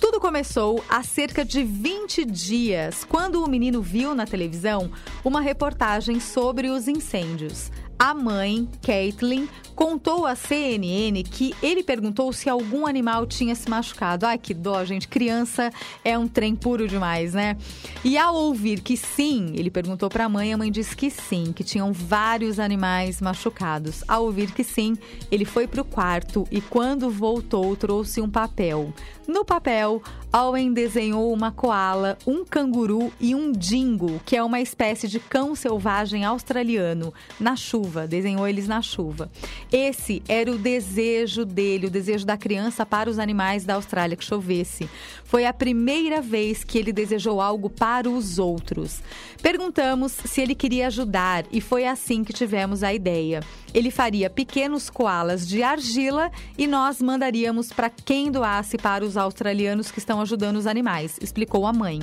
Tudo 0.00 0.20
começou 0.20 0.84
há 0.88 1.02
cerca 1.02 1.42
de 1.42 1.62
20 1.64 2.24
dias, 2.26 3.02
quando 3.02 3.42
o 3.42 3.48
menino 3.48 3.80
viu 3.80 4.14
na 4.14 4.26
televisão 4.26 4.90
uma 5.24 5.40
reportagem 5.40 6.20
sobre 6.20 6.68
os 6.68 6.86
incêndios. 6.86 7.70
A 7.98 8.12
mãe, 8.12 8.68
Caitlin, 8.82 9.48
contou 9.74 10.26
à 10.26 10.34
CNN 10.34 11.22
que 11.22 11.54
ele 11.62 11.82
perguntou 11.82 12.30
se 12.30 12.46
algum 12.46 12.86
animal 12.86 13.26
tinha 13.26 13.54
se 13.54 13.70
machucado. 13.70 14.26
Ai, 14.26 14.36
que 14.36 14.52
dó, 14.52 14.84
gente. 14.84 15.08
Criança 15.08 15.70
é 16.04 16.18
um 16.18 16.28
trem 16.28 16.54
puro 16.54 16.86
demais, 16.86 17.32
né? 17.32 17.56
E 18.04 18.18
ao 18.18 18.34
ouvir 18.34 18.82
que 18.82 18.98
sim, 18.98 19.54
ele 19.54 19.70
perguntou 19.70 20.10
para 20.10 20.26
a 20.26 20.28
mãe, 20.28 20.52
a 20.52 20.58
mãe 20.58 20.70
disse 20.70 20.94
que 20.94 21.08
sim, 21.08 21.54
que 21.54 21.64
tinham 21.64 21.90
vários 21.90 22.60
animais 22.60 23.22
machucados. 23.22 24.04
Ao 24.06 24.24
ouvir 24.24 24.52
que 24.52 24.62
sim, 24.62 24.98
ele 25.30 25.46
foi 25.46 25.66
para 25.66 25.80
o 25.80 25.84
quarto 25.84 26.46
e 26.50 26.60
quando 26.60 27.08
voltou 27.08 27.74
trouxe 27.76 28.20
um 28.20 28.28
papel. 28.28 28.92
No 29.26 29.44
papel, 29.44 30.00
Owen 30.32 30.72
desenhou 30.72 31.32
uma 31.32 31.50
koala, 31.50 32.16
um 32.24 32.44
canguru 32.44 33.12
e 33.18 33.34
um 33.34 33.50
dingo, 33.50 34.20
que 34.24 34.36
é 34.36 34.42
uma 34.42 34.60
espécie 34.60 35.08
de 35.08 35.18
cão 35.18 35.56
selvagem 35.56 36.24
australiano, 36.24 37.12
na 37.40 37.56
chuva. 37.56 38.06
Desenhou 38.06 38.46
eles 38.46 38.68
na 38.68 38.80
chuva. 38.80 39.28
Esse 39.72 40.22
era 40.28 40.50
o 40.50 40.58
desejo 40.58 41.44
dele, 41.44 41.86
o 41.86 41.90
desejo 41.90 42.24
da 42.24 42.36
criança 42.36 42.86
para 42.86 43.10
os 43.10 43.18
animais 43.18 43.64
da 43.64 43.74
Austrália, 43.74 44.16
que 44.16 44.24
chovesse. 44.24 44.88
Foi 45.24 45.44
a 45.44 45.52
primeira 45.52 46.20
vez 46.20 46.62
que 46.62 46.78
ele 46.78 46.92
desejou 46.92 47.40
algo 47.40 47.68
para 47.68 48.08
os 48.08 48.38
outros. 48.38 49.02
Perguntamos 49.42 50.12
se 50.12 50.40
ele 50.40 50.54
queria 50.54 50.86
ajudar 50.86 51.44
e 51.50 51.60
foi 51.60 51.86
assim 51.86 52.22
que 52.22 52.32
tivemos 52.32 52.82
a 52.82 52.92
ideia. 52.94 53.40
Ele 53.74 53.90
faria 53.90 54.30
pequenos 54.30 54.88
koalas 54.88 55.46
de 55.46 55.62
argila 55.62 56.30
e 56.56 56.66
nós 56.66 57.02
mandaríamos 57.02 57.72
para 57.72 57.90
quem 57.90 58.30
doasse 58.30 58.78
para 58.78 59.04
os 59.04 59.15
australianos 59.16 59.90
que 59.90 59.98
estão 59.98 60.20
ajudando 60.20 60.56
os 60.56 60.66
animais, 60.66 61.18
explicou 61.20 61.66
a 61.66 61.72
mãe. 61.72 62.00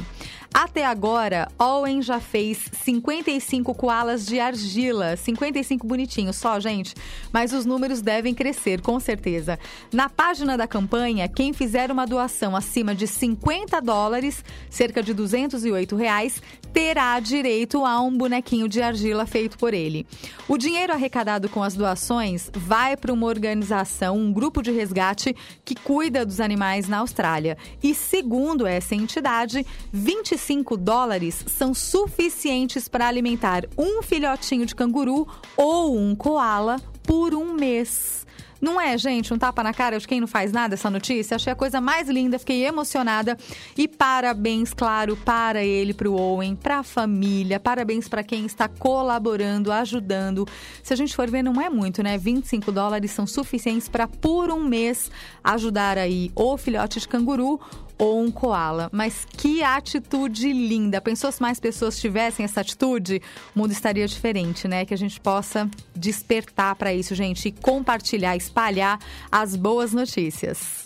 Até 0.53 0.85
agora, 0.85 1.47
Owen 1.57 1.99
já 2.03 2.19
fez 2.19 2.69
55 2.83 3.73
koalas 3.73 4.23
de 4.23 4.39
argila, 4.39 5.17
55 5.17 5.87
bonitinhos 5.87 6.35
só, 6.35 6.59
gente, 6.59 6.93
mas 7.31 7.51
os 7.51 7.65
números 7.65 8.03
devem 8.03 8.35
crescer, 8.35 8.79
com 8.79 8.99
certeza. 8.99 9.57
Na 9.91 10.09
página 10.09 10.55
da 10.55 10.67
campanha, 10.67 11.27
quem 11.27 11.53
fizer 11.53 11.89
uma 11.91 12.05
doação 12.05 12.55
acima 12.55 12.93
de 12.93 13.07
50 13.07 13.81
dólares, 13.81 14.45
cerca 14.69 15.01
de 15.01 15.11
208 15.11 15.95
reais, 15.95 16.39
terá 16.71 17.19
direito 17.19 17.83
a 17.83 17.99
um 17.99 18.15
bonequinho 18.15 18.69
de 18.69 18.79
argila 18.79 19.25
feito 19.25 19.57
por 19.57 19.73
ele. 19.73 20.05
O 20.47 20.55
dinheiro 20.55 20.93
arrecadado 20.93 21.49
com 21.49 21.63
as 21.63 21.73
doações 21.73 22.51
vai 22.53 22.95
para 22.95 23.11
uma 23.11 23.25
organização, 23.25 24.17
um 24.17 24.31
grupo 24.31 24.61
de 24.61 24.71
resgate 24.71 25.35
que 25.65 25.73
cuida 25.73 26.23
dos 26.23 26.39
animais 26.39 26.87
na 26.87 26.99
Austrália. 26.99 27.57
E 27.81 27.95
segundo 27.95 28.67
essa 28.67 28.93
entidade, 28.93 29.65
25 29.91 30.42
dólares 30.79 31.45
são 31.47 31.73
suficientes 31.73 32.87
para 32.87 33.07
alimentar 33.07 33.65
um 33.77 34.01
filhotinho 34.01 34.65
de 34.65 34.75
canguru 34.75 35.27
ou 35.55 35.97
um 35.97 36.15
koala 36.15 36.81
por 37.03 37.33
um 37.33 37.53
mês. 37.53 38.23
Não 38.63 38.79
é, 38.79 38.97
gente, 38.97 39.33
um 39.33 39.37
tapa 39.37 39.61
na 39.61 39.73
cara 39.73 39.99
de 39.99 40.07
quem 40.07 40.21
não 40.21 40.27
faz 40.27 40.53
nada 40.53 40.75
essa 40.75 40.89
notícia? 40.89 41.35
Achei 41.35 41.51
a 41.51 41.55
coisa 41.55 41.81
mais 41.81 42.07
linda, 42.07 42.39
fiquei 42.39 42.65
emocionada. 42.65 43.37
E 43.77 43.89
parabéns, 43.89 44.73
claro, 44.73 45.17
para 45.17 45.61
ele, 45.61 45.93
para 45.93 46.09
o 46.09 46.15
Owen, 46.15 46.55
para 46.55 46.79
a 46.79 46.83
família. 46.83 47.59
Parabéns 47.59 48.07
para 48.07 48.23
quem 48.23 48.45
está 48.45 48.69
colaborando, 48.69 49.69
ajudando. 49.69 50.47
Se 50.81 50.93
a 50.93 50.95
gente 50.95 51.13
for 51.13 51.29
ver, 51.29 51.43
não 51.43 51.59
é 51.59 51.69
muito, 51.69 52.01
né? 52.01 52.17
25 52.17 52.71
dólares 52.71 53.11
são 53.11 53.27
suficientes 53.27 53.89
para, 53.89 54.07
por 54.07 54.49
um 54.49 54.63
mês, 54.63 55.11
ajudar 55.43 55.97
aí 55.97 56.31
o 56.33 56.55
filhote 56.55 57.01
de 57.01 57.07
canguru 57.09 57.59
ou 58.03 58.19
um 58.19 58.29
koala. 58.29 58.89
Mas 58.91 59.25
que 59.25 59.63
atitude 59.63 60.51
linda! 60.51 60.99
Pensou 60.99 61.31
se 61.31 61.41
mais 61.41 61.59
pessoas 61.59 61.97
tivessem 61.99 62.43
essa 62.43 62.61
atitude? 62.61 63.21
O 63.55 63.59
mundo 63.59 63.71
estaria 63.71 64.05
diferente, 64.07 64.67
né? 64.67 64.85
Que 64.85 64.93
a 64.93 64.97
gente 64.97 65.19
possa 65.19 65.69
despertar 65.95 66.75
para 66.75 66.93
isso, 66.93 67.15
gente, 67.15 67.47
e 67.47 67.51
compartilhar, 67.51 68.35
espalhar 68.35 68.99
as 69.31 69.55
boas 69.55 69.93
notícias. 69.93 70.85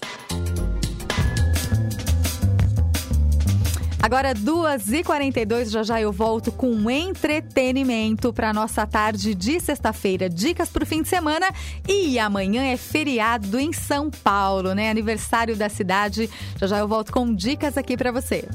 Agora, 4.07 4.33
2h42, 4.33 5.69
já 5.69 5.83
já 5.83 5.99
eu 5.99 6.13
volto 6.13 6.49
com 6.49 6.89
entretenimento 6.89 8.31
para 8.31 8.53
nossa 8.53 8.87
tarde 8.87 9.35
de 9.35 9.59
sexta-feira. 9.59 10.29
Dicas 10.29 10.69
para 10.69 10.83
o 10.83 10.85
fim 10.85 11.01
de 11.01 11.09
semana. 11.09 11.45
E 11.85 12.17
amanhã 12.17 12.63
é 12.63 12.77
feriado 12.77 13.59
em 13.59 13.73
São 13.73 14.09
Paulo, 14.09 14.73
né? 14.73 14.89
Aniversário 14.89 15.57
da 15.57 15.67
cidade. 15.67 16.29
Já 16.57 16.67
já 16.67 16.79
eu 16.79 16.87
volto 16.87 17.11
com 17.11 17.35
dicas 17.35 17.77
aqui 17.77 17.97
para 17.97 18.13
você. 18.13 18.47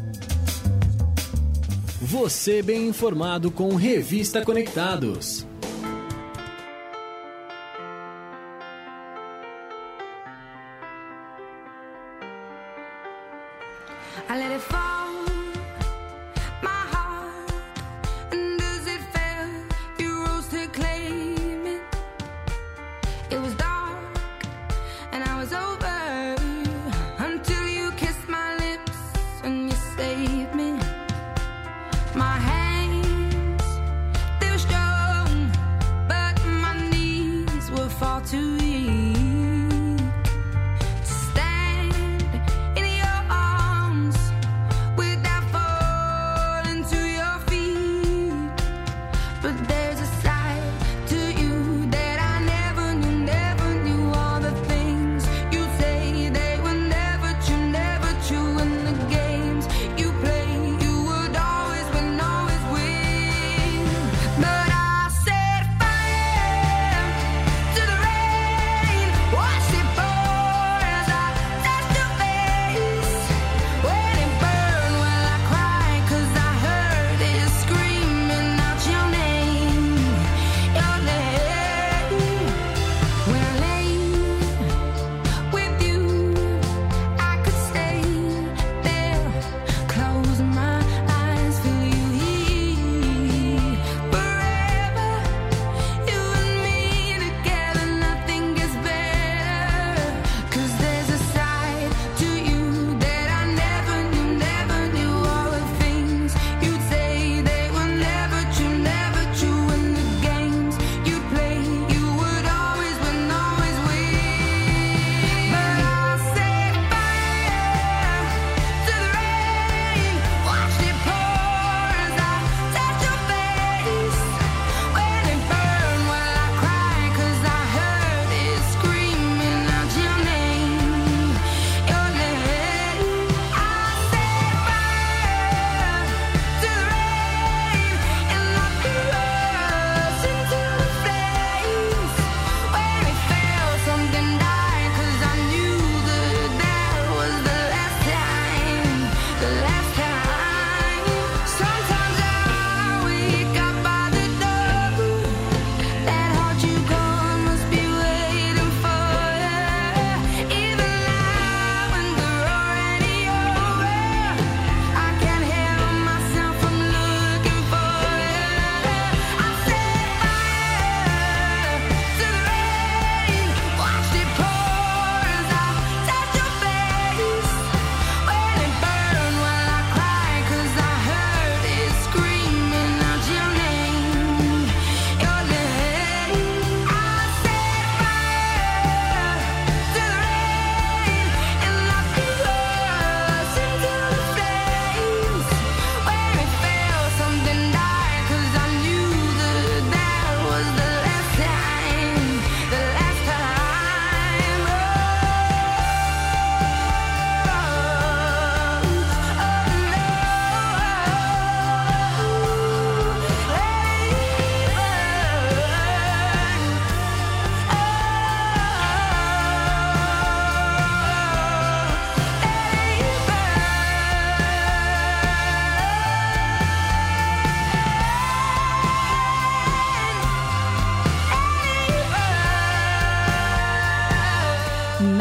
Você 2.00 2.62
bem 2.62 2.88
informado 2.88 3.50
com 3.50 3.74
Revista 3.74 4.42
Conectados. 4.42 5.51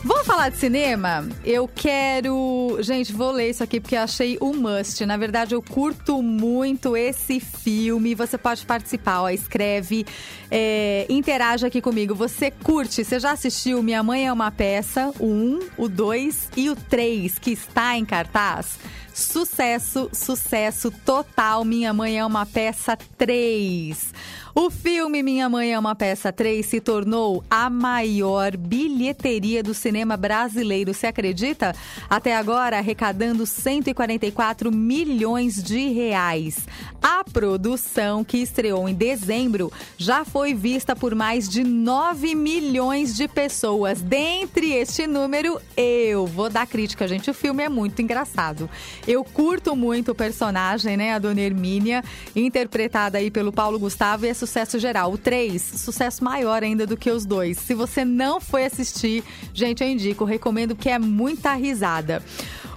Vamos 0.01 0.25
falar 0.25 0.49
de 0.49 0.57
cinema? 0.57 1.27
Eu 1.43 1.67
quero. 1.67 2.77
Gente, 2.79 3.11
vou 3.11 3.31
ler 3.31 3.49
isso 3.49 3.63
aqui 3.63 3.79
porque 3.79 3.95
eu 3.95 4.01
achei 4.01 4.37
o 4.39 4.53
must. 4.53 5.05
Na 5.05 5.17
verdade, 5.17 5.53
eu 5.53 5.61
curto 5.61 6.23
muito 6.23 6.95
esse 6.95 7.39
filme. 7.39 8.15
Você 8.15 8.37
pode 8.37 8.65
participar, 8.65 9.21
ó. 9.21 9.29
Escreve, 9.29 10.05
é, 10.49 11.05
interage 11.09 11.65
aqui 11.65 11.81
comigo. 11.81 12.15
Você 12.15 12.49
curte? 12.49 13.03
Você 13.03 13.19
já 13.19 13.33
assistiu 13.33 13.83
Minha 13.83 14.01
Mãe 14.01 14.27
é 14.27 14.33
uma 14.33 14.49
Peça? 14.49 15.11
O 15.19 15.27
1, 15.27 15.59
o 15.77 15.89
2 15.89 16.51
e 16.55 16.69
o 16.69 16.75
3, 16.75 17.37
que 17.37 17.51
está 17.51 17.97
em 17.97 18.05
cartaz? 18.05 18.79
Sucesso, 19.13 20.09
sucesso 20.13 20.91
total. 21.05 21.63
Minha 21.65 21.93
Mãe 21.93 22.19
é 22.19 22.25
uma 22.25 22.45
Peça 22.45 22.97
3. 23.17 24.13
O 24.55 24.69
filme 24.69 25.21
Minha 25.23 25.47
Mãe 25.47 25.73
é 25.73 25.79
uma 25.79 25.95
Peça 25.95 26.33
3 26.33 26.65
se 26.65 26.81
tornou 26.81 27.43
a 27.49 27.69
maior 27.69 28.57
bilheteria 28.57 29.63
do 29.63 29.73
cinema 29.73 30.17
brasileiro. 30.17 30.93
Você 30.93 31.07
acredita? 31.07 31.73
Até 32.09 32.35
agora, 32.35 32.77
arrecadando 32.77 33.45
144 33.45 34.71
milhões 34.71 35.63
de 35.63 35.87
reais. 35.89 36.67
A 37.01 37.23
produção, 37.23 38.23
que 38.23 38.37
estreou 38.39 38.89
em 38.89 38.93
dezembro, 38.93 39.71
já 39.97 40.25
foi 40.25 40.53
vista 40.53 40.95
por 40.95 41.15
mais 41.15 41.47
de 41.47 41.63
9 41.63 42.35
milhões 42.35 43.15
de 43.15 43.27
pessoas. 43.27 44.01
Dentre 44.01 44.73
este 44.73 45.07
número, 45.07 45.61
eu 45.77 46.25
vou 46.25 46.49
dar 46.49 46.67
crítica, 46.67 47.07
gente. 47.07 47.29
O 47.29 47.33
filme 47.33 47.63
é 47.63 47.69
muito 47.69 48.01
engraçado. 48.01 48.69
Eu 49.09 49.23
curto 49.23 49.75
muito 49.75 50.11
o 50.11 50.15
personagem, 50.15 50.95
né? 50.95 51.15
A 51.15 51.17
Dona 51.17 51.41
Hermínia, 51.41 52.03
interpretada 52.35 53.17
aí 53.17 53.31
pelo 53.31 53.51
Paulo 53.51 53.79
Gustavo, 53.79 54.23
e 54.23 54.29
é 54.29 54.35
sucesso 54.35 54.77
geral. 54.77 55.11
O 55.11 55.17
3, 55.17 55.59
sucesso 55.59 56.23
maior 56.23 56.61
ainda 56.61 56.85
do 56.85 56.95
que 56.95 57.09
os 57.09 57.25
dois. 57.25 57.57
Se 57.57 57.73
você 57.73 58.05
não 58.05 58.39
foi 58.39 58.65
assistir, 58.65 59.23
gente, 59.51 59.83
eu 59.83 59.89
indico, 59.89 60.25
recomendo 60.25 60.75
que 60.75 60.89
é 60.89 60.99
muita 60.99 61.55
risada. 61.55 62.21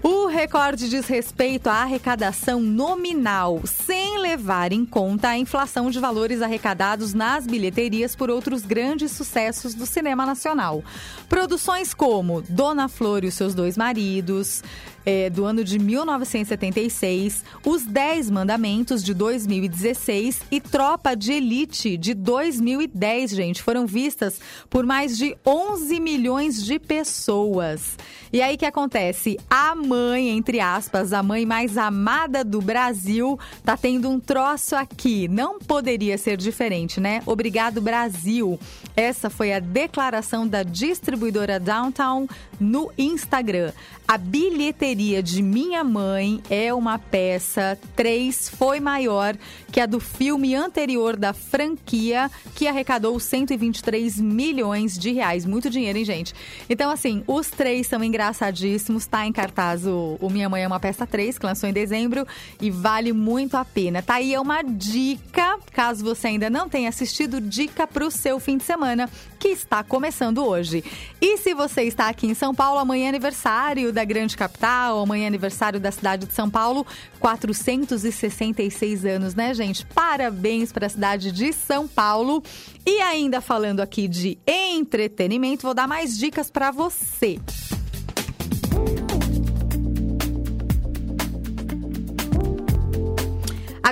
O 0.03 0.27
recorde 0.27 0.89
diz 0.89 1.07
respeito 1.07 1.69
à 1.69 1.83
arrecadação 1.83 2.61
nominal, 2.61 3.61
sem 3.65 4.19
levar 4.19 4.73
em 4.73 4.85
conta 4.85 5.29
a 5.29 5.39
inflação 5.39 5.93
de 5.93 6.01
valores 6.01 6.43
arrecadados 6.43 7.15
nas 7.15 7.47
bilheterias 7.47 8.17
por 8.17 8.29
outros 8.29 8.63
grandes 8.63 9.13
sucessos 9.13 9.75
do 9.75 9.87
cinema 9.87 10.27
nacional. 10.27 10.83
Produções 11.29 11.95
como 11.95 12.43
Dona 12.43 12.89
Flor 12.89 13.23
e 13.23 13.29
os 13.29 13.35
seus 13.35 13.55
dois 13.55 13.77
maridos, 13.77 14.65
é, 15.05 15.29
do 15.31 15.45
ano 15.45 15.65
de 15.65 15.79
1976, 15.79 17.45
Os 17.65 17.85
Dez 17.85 18.31
Mandamentos 18.31 19.03
de 19.03 19.15
2016 19.15 20.43
e 20.51 20.61
Tropa 20.61 21.15
de 21.15 21.33
Elite 21.33 21.97
de 21.97 22.15
2010, 22.15 23.31
gente, 23.31 23.63
foram 23.63 23.87
vistas 23.87 24.41
por 24.71 24.85
mais 24.85 25.17
de 25.17 25.37
11 25.47 26.01
milhões 26.01 26.65
de 26.65 26.79
pessoas. 26.79 27.97
E 28.33 28.41
aí 28.41 28.57
que 28.57 28.65
acontece? 28.65 29.39
A 29.51 29.75
mãe, 29.93 30.31
entre 30.31 30.59
aspas, 30.59 31.13
a 31.13 31.23
mãe 31.23 31.45
mais 31.45 31.77
amada 31.77 32.43
do 32.43 32.63
Brasil, 32.63 33.39
tá 33.63 33.77
tendo 33.77 34.09
um 34.09 34.19
troço 34.19 34.75
aqui. 34.75 35.29
Não 35.29 35.59
poderia 35.59 36.17
ser 36.17 36.39
diferente, 36.39 36.99
né? 36.99 37.21
Obrigado, 37.27 37.79
Brasil. 37.79 38.59
Essa 38.97 39.29
foi 39.29 39.53
a 39.53 39.59
declaração 39.59 40.49
da 40.49 40.63
distribuidora 40.63 41.61
Downtown 41.61 42.27
no 42.59 42.91
Instagram. 42.97 43.73
A 44.09 44.19
bilheteria 44.19 45.23
de 45.23 45.43
Minha 45.43 45.85
Mãe 45.85 46.43
é 46.51 46.73
uma 46.73 46.99
peça 46.99 47.79
3 47.97 48.51
foi 48.51 48.81
maior 48.81 49.37
que 49.71 49.81
a 49.81 49.87
do 49.87 49.99
filme 49.99 50.55
anterior 50.55 51.17
da 51.17 51.33
franquia, 51.33 52.31
que 52.55 52.67
arrecadou 52.67 53.19
123 53.19 54.21
milhões 54.21 54.99
de 54.99 55.13
reais. 55.13 55.47
Muito 55.47 55.71
dinheiro, 55.71 55.99
hein, 55.99 56.05
gente? 56.05 56.35
Então, 56.69 56.91
assim, 56.91 57.23
os 57.27 57.49
três 57.49 57.87
são 57.87 58.05
engraçadíssimos. 58.05 59.07
Tá 59.07 59.27
em 59.27 59.33
cartaz 59.33 59.82
o, 59.87 60.19
Minha 60.31 60.49
Mãe 60.49 60.63
é 60.63 60.67
uma 60.67 60.81
peça 60.81 61.07
3, 61.07 61.39
que 61.39 61.47
lançou 61.47 61.69
em 61.69 61.73
dezembro 61.73 62.27
e 62.61 62.71
vale 62.71 63.13
muito 63.13 63.57
a 63.57 63.65
pena. 63.65 64.03
Tá 64.03 64.15
aí 64.15 64.35
é 64.35 64.41
uma 64.41 64.63
dica, 64.63 65.59
caso 65.73 66.05
você 66.05 66.29
ainda 66.29 66.49
não 66.49 66.69
tenha 66.69 66.89
assistido, 66.89 67.41
dica 67.41 67.87
pro 67.87 68.11
seu 68.11 68.39
fim 68.41 68.57
de 68.57 68.65
semana, 68.65 69.09
que 69.39 69.49
está 69.49 69.83
começando 69.83 70.45
hoje. 70.45 70.85
E 71.21 71.37
se 71.39 71.55
você 71.55 71.83
está 71.83 72.09
aqui 72.09 72.27
em 72.27 72.35
São 72.35 72.55
Paulo, 72.55 72.79
amanhã 72.79 73.07
é 73.07 73.09
aniversário 73.09 73.93
da 73.93 74.05
grande 74.05 74.37
capital, 74.37 75.01
amanhã 75.01 75.25
é 75.25 75.27
aniversário 75.27 75.81
da 75.81 75.91
cidade 75.91 76.27
de 76.27 76.33
São 76.33 76.49
Paulo, 76.49 76.87
466 77.19 79.05
anos, 79.05 79.35
né, 79.35 79.53
gente? 79.53 79.85
Parabéns 79.87 80.73
para 80.73 80.87
a 80.87 80.91
cidade 80.91 81.33
de 81.33 81.53
São 81.53 81.89
Paulo. 81.89 82.43
E 82.87 83.01
ainda 83.01 83.41
falando 83.41 83.81
aqui 83.81 84.09
de 84.09 84.39
entretenimento, 84.47 85.63
vou 85.63 85.75
dar 85.75 85.87
mais 85.87 86.17
dicas 86.17 86.51
para 86.51 86.71
você. 86.71 87.41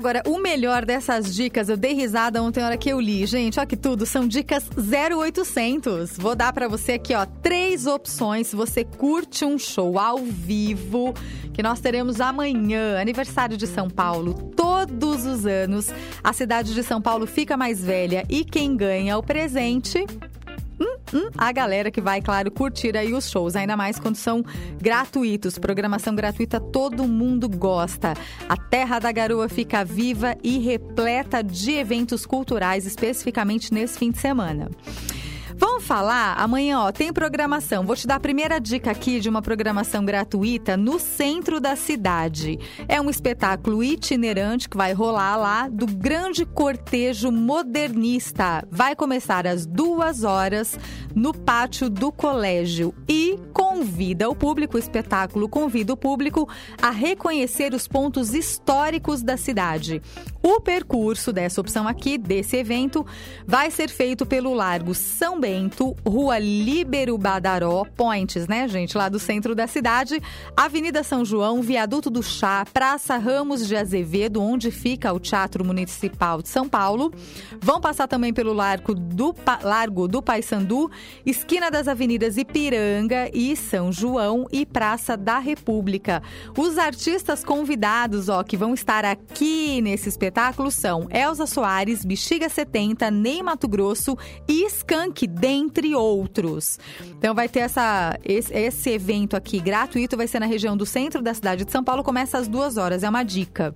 Agora, 0.01 0.23
o 0.27 0.39
melhor 0.39 0.87
dessas 0.87 1.35
dicas, 1.35 1.69
eu 1.69 1.77
dei 1.77 1.93
risada 1.93 2.43
ontem 2.43 2.61
na 2.61 2.69
hora 2.69 2.79
que 2.79 2.89
eu 2.89 2.99
li. 2.99 3.27
Gente, 3.27 3.61
olha 3.61 3.67
que 3.67 3.77
tudo, 3.77 4.07
são 4.07 4.27
dicas 4.27 4.67
0800. 4.75 6.17
Vou 6.17 6.35
dar 6.35 6.55
para 6.55 6.67
você 6.69 6.93
aqui, 6.93 7.15
ó, 7.15 7.27
três 7.27 7.87
opções 7.87 8.47
se 8.47 8.57
você 8.57 8.83
curte 8.83 9.45
um 9.45 9.59
show 9.59 9.99
ao 9.99 10.17
vivo 10.17 11.13
que 11.53 11.63
nós 11.63 11.81
teremos 11.81 12.19
amanhã, 12.19 12.99
aniversário 12.99 13.59
de 13.59 13.67
São 13.67 13.91
Paulo. 13.91 14.33
Todos 14.57 15.27
os 15.27 15.45
anos, 15.45 15.91
a 16.25 16.33
cidade 16.33 16.73
de 16.73 16.83
São 16.83 17.03
Paulo 17.03 17.27
fica 17.27 17.55
mais 17.55 17.85
velha 17.85 18.25
e 18.27 18.43
quem 18.43 18.75
ganha 18.75 19.19
o 19.19 19.23
presente 19.23 20.07
Hum, 20.81 20.97
hum, 21.13 21.31
a 21.37 21.53
galera 21.53 21.91
que 21.91 22.01
vai, 22.01 22.23
claro, 22.23 22.51
curtir 22.51 22.97
aí 22.97 23.13
os 23.13 23.29
shows, 23.31 23.55
ainda 23.55 23.77
mais 23.77 23.99
quando 23.99 24.17
são 24.17 24.43
gratuitos. 24.81 25.59
Programação 25.59 26.15
gratuita 26.15 26.59
todo 26.59 27.07
mundo 27.07 27.49
gosta. 27.49 28.15
A 28.49 28.57
Terra 28.57 28.99
da 28.99 29.13
Garoa 29.13 29.49
fica 29.49 29.85
viva 29.85 30.37
e 30.43 30.59
repleta 30.59 31.43
de 31.43 31.73
eventos 31.73 32.25
culturais, 32.25 32.87
especificamente 32.87 33.75
nesse 33.75 33.99
fim 33.99 34.11
de 34.11 34.19
semana. 34.19 34.71
Vamos 35.61 35.85
falar? 35.85 36.39
Amanhã, 36.39 36.81
ó, 36.81 36.91
tem 36.91 37.13
programação. 37.13 37.85
Vou 37.85 37.95
te 37.95 38.07
dar 38.07 38.15
a 38.15 38.21
primeira 38.21 38.59
dica 38.59 38.91
aqui 38.91 39.21
de 39.21 39.29
uma 39.29 39.43
programação 39.43 40.03
gratuita 40.03 40.75
no 40.75 40.99
centro 40.99 41.61
da 41.61 41.77
cidade. 41.77 42.59
É 42.89 42.99
um 42.99 43.11
espetáculo 43.11 43.85
itinerante 43.85 44.71
que 44.71 44.77
vai 44.79 44.95
rolar 44.95 45.37
lá 45.37 45.69
do 45.69 45.87
Grande 45.87 46.47
Cortejo 46.47 47.31
Modernista. 47.31 48.67
Vai 48.71 48.97
começar 48.97 49.47
às 49.47 49.67
duas 49.67 50.25
horas 50.25 50.79
no 51.15 51.35
pátio 51.35 51.91
do 51.91 52.11
colégio 52.11 52.95
e 53.07 53.39
convida 53.53 54.31
o 54.31 54.35
público, 54.35 54.77
o 54.77 54.81
espetáculo 54.81 55.47
convida 55.47 55.93
o 55.93 55.97
público 55.97 56.49
a 56.81 56.91
reconhecer 56.91 57.75
os 57.75 57.87
pontos 57.87 58.33
históricos 58.33 59.23
da 59.23 59.37
cidade. 59.37 60.01
O 60.43 60.59
percurso 60.61 61.33
dessa 61.33 61.61
opção 61.61 61.87
aqui, 61.87 62.17
desse 62.17 62.57
evento, 62.57 63.05
vai 63.47 63.71
ser 63.71 63.91
feito 63.91 64.25
pelo 64.25 64.55
Largo 64.55 64.95
São 64.95 65.39
Bento, 65.39 65.50
Rua 66.07 66.39
Líbero 66.39 67.19
Badaró, 67.19 67.85
Points, 67.97 68.47
né, 68.47 68.69
gente, 68.69 68.97
lá 68.97 69.09
do 69.09 69.19
centro 69.19 69.55
da 69.55 69.67
cidade, 69.67 70.21
Avenida 70.57 71.03
São 71.03 71.25
João, 71.25 71.61
Viaduto 71.61 72.09
do 72.09 72.23
Chá, 72.23 72.65
Praça 72.73 73.17
Ramos 73.17 73.67
de 73.67 73.77
Azevedo, 73.77 74.41
onde 74.41 74.71
fica 74.71 75.13
o 75.13 75.19
Teatro 75.19 75.65
Municipal 75.65 76.41
de 76.43 76.49
São 76.49 76.69
Paulo. 76.69 77.13
Vão 77.61 77.81
passar 77.81 78.07
também 78.07 78.33
pelo 78.33 78.53
Largo 78.53 78.95
do, 78.95 79.35
pa 79.35 79.59
Largo 79.63 80.07
do 80.07 80.23
Paissandu, 80.23 80.91
esquina 81.27 81.71
das 81.71 81.89
Avenidas 81.89 82.37
Ipiranga 82.37 83.31
e 83.33 83.57
São 83.57 83.91
João 83.93 84.47
e 84.53 84.65
Praça 84.65 85.17
da 85.17 85.39
República. 85.39 86.23
Os 86.57 86.79
artistas 86.79 87.45
convidados, 87.45 88.29
ó, 88.29 88.43
que 88.43 88.57
vão 88.57 88.75
estar 88.75 89.05
aqui 89.05 89.81
nesse 89.81 90.09
espetáculo 90.09 90.71
são 90.71 91.09
Elza 91.11 91.47
Soares, 91.47 92.05
Bexiga 92.05 92.49
70, 92.49 93.11
Ney 93.11 93.43
Mato 93.43 93.67
Grosso 93.67 94.17
e 94.49 94.65
Skank 94.67 95.27
dentre 95.41 95.95
outros. 95.95 96.79
Então 97.19 97.35
vai 97.35 97.49
ter 97.49 97.61
essa, 97.61 98.19
esse, 98.25 98.53
esse 98.53 98.91
evento 98.91 99.37
aqui 99.37 99.59
gratuito, 99.59 100.17
vai 100.17 100.29
ser 100.29 100.39
na 100.39 100.47
região 100.47 100.77
do 100.77 100.85
centro 100.85 101.23
da 101.23 101.33
cidade 101.33 101.65
de 101.65 101.73
São 101.73 101.83
Paulo, 101.83 102.05
começa 102.05 102.39
às 102.39 102.47
duas 102.47 102.77
horas, 102.77 103.03
é 103.03 103.09
uma 103.09 103.23
dica. 103.23 103.75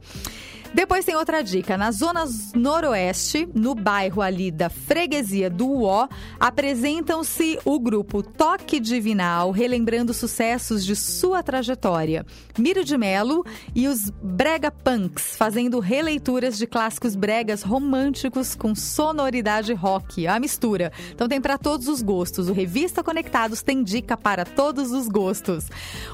Depois 0.74 1.04
tem 1.04 1.14
outra 1.14 1.40
dica. 1.40 1.78
Na 1.78 1.92
zona 1.92 2.24
noroeste, 2.52 3.48
no 3.54 3.76
bairro 3.76 4.20
ali 4.20 4.50
da 4.50 4.68
freguesia 4.68 5.48
do 5.48 5.68
Uó, 5.68 6.08
apresentam-se 6.40 7.60
o 7.64 7.78
grupo 7.78 8.24
Toque 8.24 8.80
Divinal, 8.80 9.52
relembrando 9.52 10.12
sucessos 10.12 10.84
de 10.84 10.96
sua 10.96 11.44
trajetória. 11.44 12.26
Miro 12.58 12.84
de 12.84 12.98
Melo 12.98 13.46
e 13.72 13.86
os 13.86 14.10
Brega 14.20 14.72
Punks, 14.72 15.36
fazendo 15.36 15.78
releituras 15.78 16.58
de 16.58 16.66
clássicos 16.66 17.14
bregas 17.14 17.62
românticos 17.62 18.56
com 18.56 18.74
sonoridade 18.74 19.72
rock, 19.74 20.26
a 20.26 20.40
mistura. 20.40 20.90
Então 21.12 21.28
tem 21.28 21.40
para 21.40 21.56
todos 21.56 21.86
os 21.86 22.02
gostos. 22.02 22.48
O 22.48 22.52
Revista 22.52 23.00
Conectados 23.04 23.62
tem 23.62 23.84
dica 23.84 24.16
para 24.16 24.44
todos 24.44 24.90
os 24.90 25.06
gostos. 25.06 25.66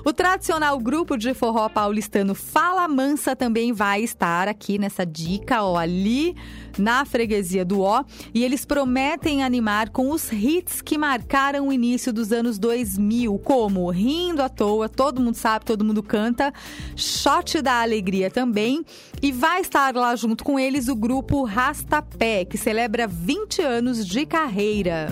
O 0.05 0.13
tradicional 0.13 0.79
grupo 0.79 1.17
de 1.17 1.33
forró 1.33 1.67
paulistano 1.71 2.35
Fala 2.35 2.87
Mansa 2.87 3.35
também 3.35 3.73
vai 3.73 4.03
estar 4.03 4.50
aqui 4.51 4.79
nessa 4.79 5.05
dica, 5.05 5.63
ó, 5.63 5.77
ali 5.77 6.37
na 6.79 7.05
freguesia 7.05 7.65
do 7.65 7.81
Ó, 7.81 8.05
e 8.33 8.45
eles 8.45 8.65
prometem 8.65 9.43
animar 9.43 9.91
com 9.91 10.11
os 10.11 10.31
hits 10.33 10.81
que 10.81 10.97
marcaram 10.97 11.69
o 11.69 11.73
início 11.73 12.13
dos 12.13 12.33
anos 12.33 12.59
2000, 12.59 13.39
como 13.39 13.91
Rindo 13.91 14.43
à 14.43 14.49
Toa, 14.49 14.89
todo 14.89 15.21
mundo 15.21 15.35
sabe, 15.35 15.65
todo 15.65 15.85
mundo 15.85 16.03
canta, 16.03 16.53
Shot 16.97 17.61
da 17.63 17.81
Alegria 17.81 18.31
também, 18.31 18.85
e 19.23 19.33
vai 19.33 19.61
estar 19.61 19.95
lá 19.95 20.15
junto 20.17 20.45
com 20.45 20.59
eles 20.59 20.89
o 20.89 20.97
grupo 20.97 21.45
Rastapé, 21.45 22.45
que 22.45 22.57
celebra 22.57 23.07
20 23.07 23.63
anos 23.63 24.07
de 24.07 24.25
carreira. 24.27 25.09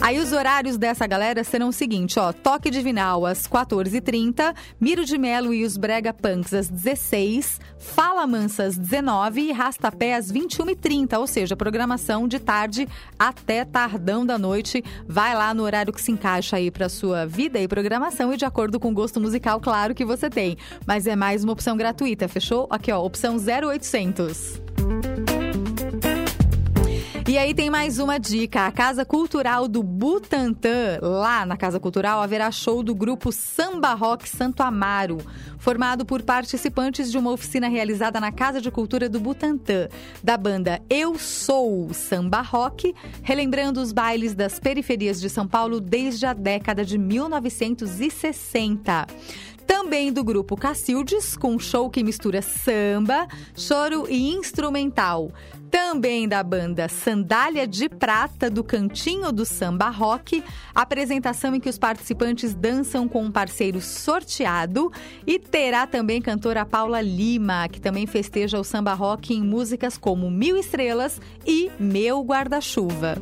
Aí 0.00 0.18
os 0.18 0.32
horários 0.32 0.78
dessa 0.78 1.06
galera 1.06 1.44
serão 1.44 1.68
o 1.68 1.72
seguinte, 1.72 2.18
ó, 2.18 2.32
Toque 2.32 2.70
Divinal 2.70 3.26
às 3.26 3.46
14h30, 3.46 4.54
Miro 4.80 5.04
de 5.04 5.18
Melo 5.18 5.52
e 5.52 5.62
os 5.62 5.76
Brega 5.76 6.12
Punks 6.12 6.54
às 6.54 6.68
16 6.68 7.60
Fala 7.80 8.26
Mansa 8.26 8.64
às 8.64 8.76
19 8.76 9.40
e 9.40 9.52
Rastapé 9.52 10.14
às 10.14 10.30
21h30, 10.30 11.18
ou 11.18 11.26
seja, 11.26 11.56
programação 11.56 12.28
de 12.28 12.38
tarde 12.38 12.86
até 13.18 13.64
tardão 13.64 14.24
da 14.24 14.38
noite. 14.38 14.84
Vai 15.08 15.34
lá 15.34 15.52
no 15.54 15.62
horário 15.62 15.92
que 15.92 16.00
se 16.00 16.12
encaixa 16.12 16.56
aí 16.56 16.70
para 16.70 16.90
sua 16.90 17.26
vida 17.26 17.58
e 17.58 17.66
programação 17.66 18.32
e 18.32 18.36
de 18.36 18.44
acordo 18.44 18.78
com 18.78 18.90
o 18.90 18.94
gosto 18.94 19.20
musical, 19.20 19.58
claro 19.60 19.94
que 19.94 20.04
você 20.04 20.28
tem. 20.28 20.56
Mas 20.86 21.06
é 21.06 21.16
mais 21.16 21.42
uma 21.42 21.54
opção 21.54 21.76
gratuita, 21.76 22.28
fechou? 22.28 22.68
Aqui, 22.70 22.92
ó, 22.92 23.02
opção 23.02 23.36
0800. 23.36 24.60
E 27.28 27.38
aí 27.38 27.54
tem 27.54 27.70
mais 27.70 27.98
uma 27.98 28.18
dica. 28.18 28.66
A 28.66 28.72
Casa 28.72 29.04
Cultural 29.04 29.68
do 29.68 29.82
Butantã, 29.82 30.98
lá 31.00 31.46
na 31.46 31.56
Casa 31.56 31.78
Cultural, 31.78 32.20
haverá 32.20 32.50
show 32.50 32.82
do 32.82 32.94
grupo 32.94 33.30
Samba 33.30 33.94
Rock 33.94 34.28
Santo 34.28 34.62
Amaro, 34.62 35.18
formado 35.58 36.04
por 36.04 36.22
participantes 36.22 37.10
de 37.10 37.18
uma 37.18 37.30
oficina 37.30 37.68
realizada 37.68 38.20
na 38.20 38.32
Casa 38.32 38.60
de 38.60 38.70
Cultura 38.70 39.08
do 39.08 39.20
Butantã, 39.20 39.88
da 40.24 40.36
banda 40.36 40.82
Eu 40.90 41.18
Sou 41.18 41.94
Samba 41.94 42.40
Rock, 42.40 42.94
relembrando 43.22 43.80
os 43.80 43.92
bailes 43.92 44.34
das 44.34 44.58
periferias 44.58 45.20
de 45.20 45.30
São 45.30 45.46
Paulo 45.46 45.80
desde 45.80 46.26
a 46.26 46.32
década 46.32 46.84
de 46.84 46.98
1960 46.98 49.06
também 49.70 50.12
do 50.12 50.24
grupo 50.24 50.56
Cacildes, 50.56 51.36
com 51.36 51.54
um 51.54 51.58
show 51.60 51.88
que 51.88 52.02
mistura 52.02 52.42
samba, 52.42 53.28
choro 53.54 54.04
e 54.10 54.32
instrumental. 54.32 55.30
Também 55.70 56.26
da 56.26 56.42
banda 56.42 56.88
Sandália 56.88 57.66
de 57.66 57.88
Prata, 57.88 58.50
do 58.50 58.64
Cantinho 58.64 59.30
do 59.30 59.44
Samba 59.44 59.88
Rock, 59.88 60.42
apresentação 60.74 61.54
em 61.54 61.60
que 61.60 61.68
os 61.68 61.78
participantes 61.78 62.54
dançam 62.54 63.06
com 63.06 63.22
um 63.22 63.30
parceiro 63.30 63.80
sorteado. 63.80 64.92
E 65.26 65.38
terá 65.38 65.86
também 65.86 66.20
cantora 66.20 66.66
Paula 66.66 67.00
Lima, 67.00 67.68
que 67.68 67.80
também 67.80 68.06
festeja 68.06 68.58
o 68.58 68.64
samba 68.64 68.94
rock 68.94 69.32
em 69.32 69.42
músicas 69.42 69.96
como 69.96 70.30
Mil 70.30 70.56
Estrelas 70.56 71.20
e 71.46 71.70
Meu 71.78 72.20
Guarda-Chuva. 72.22 73.16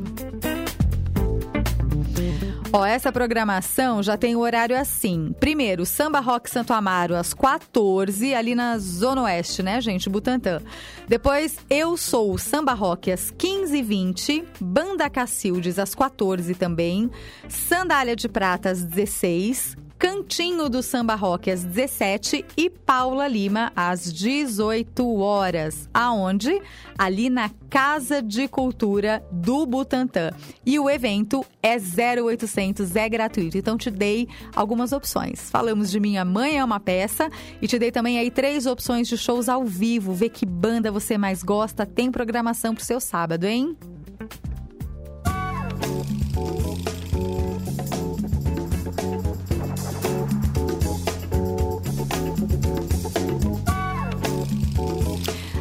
Ó, 2.70 2.84
essa 2.84 3.10
programação 3.10 4.02
já 4.02 4.18
tem 4.18 4.36
o 4.36 4.40
horário 4.40 4.78
assim. 4.78 5.34
Primeiro, 5.40 5.86
Samba 5.86 6.20
Rock 6.20 6.50
Santo 6.50 6.74
Amaro 6.74 7.16
às 7.16 7.32
14, 7.32 8.34
ali 8.34 8.54
na 8.54 8.76
Zona 8.76 9.22
Oeste, 9.22 9.62
né, 9.62 9.80
gente? 9.80 10.10
Butantã. 10.10 10.60
Depois, 11.08 11.56
Eu 11.70 11.96
Sou 11.96 12.36
Samba 12.36 12.74
Rock 12.74 13.10
às 13.10 13.32
15h20, 13.32 14.44
Banda 14.60 15.08
Cacildes 15.08 15.78
às 15.78 15.94
14 15.94 16.54
também, 16.54 17.10
Sandália 17.48 18.14
de 18.14 18.28
Prata 18.28 18.68
às 18.68 18.84
16, 18.84 19.74
Cantinho 19.98 20.68
do 20.68 20.80
Samba 20.80 21.16
Rock 21.16 21.50
às 21.50 21.64
17 21.64 22.44
e 22.56 22.70
Paula 22.70 23.26
Lima 23.26 23.72
às 23.74 24.12
18 24.12 25.16
horas. 25.16 25.88
Aonde? 25.92 26.62
Ali 26.96 27.28
na 27.28 27.50
Casa 27.68 28.22
de 28.22 28.46
Cultura 28.46 29.24
do 29.32 29.66
Butantã. 29.66 30.30
E 30.64 30.78
o 30.78 30.88
evento 30.88 31.44
é 31.60 31.76
0800, 31.76 32.94
é 32.94 33.08
gratuito. 33.08 33.58
Então 33.58 33.76
te 33.76 33.90
dei 33.90 34.28
algumas 34.54 34.92
opções. 34.92 35.50
Falamos 35.50 35.90
de 35.90 35.98
Minha 35.98 36.24
Mãe 36.24 36.58
é 36.58 36.64
uma 36.64 36.78
peça 36.78 37.28
e 37.60 37.66
te 37.66 37.76
dei 37.76 37.90
também 37.90 38.20
aí 38.20 38.30
três 38.30 38.66
opções 38.66 39.08
de 39.08 39.18
shows 39.18 39.48
ao 39.48 39.64
vivo. 39.64 40.12
Vê 40.12 40.28
que 40.28 40.46
banda 40.46 40.92
você 40.92 41.18
mais 41.18 41.42
gosta. 41.42 41.84
Tem 41.84 42.08
programação 42.12 42.72
pro 42.72 42.84
seu 42.84 43.00
sábado, 43.00 43.44
hein? 43.44 43.76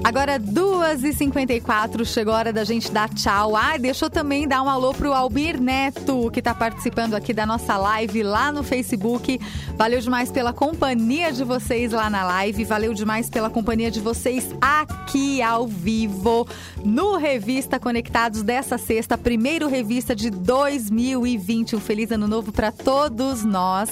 Agora, 0.04 0.40
2h54, 0.40 2.06
chegou 2.06 2.34
a 2.34 2.38
hora 2.38 2.54
da 2.54 2.64
gente 2.64 2.92
dar 2.92 3.10
tchau. 3.10 3.56
Ah, 3.56 3.78
deixa 3.78 4.06
eu 4.06 4.10
também 4.10 4.48
dar 4.48 4.62
um 4.62 4.70
alô 4.70 4.94
pro 4.94 5.14
Albir 5.14 5.60
Neto, 5.60 6.32
que 6.32 6.42
tá 6.42 6.56
participando 6.56 7.14
aqui 7.14 7.34
da 7.34 7.46
nossa 7.46 7.76
live 7.78 8.24
lá 8.24 8.52
no 8.52 8.64
Facebook. 8.64 9.40
Valeu 9.76 10.00
demais 10.00 10.32
pela 10.32 10.54
companhia 10.54 11.32
de 11.32 11.44
vocês 11.44 11.92
lá 11.92 12.10
na 12.10 12.24
live. 12.24 12.64
Valeu 12.64 12.94
demais 12.94 13.30
pela 13.30 13.50
companhia 13.50 13.92
de 13.92 14.00
vocês 14.00 14.48
aqui 14.62 15.42
ao 15.42 15.68
vivo 15.68 16.48
no 16.86 17.18
Revista 17.18 17.80
Conectados 17.80 18.44
dessa 18.44 18.78
sexta, 18.78 19.18
primeiro 19.18 19.68
revista 19.68 20.16
de 20.16 20.30
2020. 20.30 21.76
Um 21.76 21.80
feliz 21.80 22.12
ano 22.12 22.28
novo 22.28 22.52
para 22.52 22.72
todos 22.72 23.44
nós. 23.44 23.90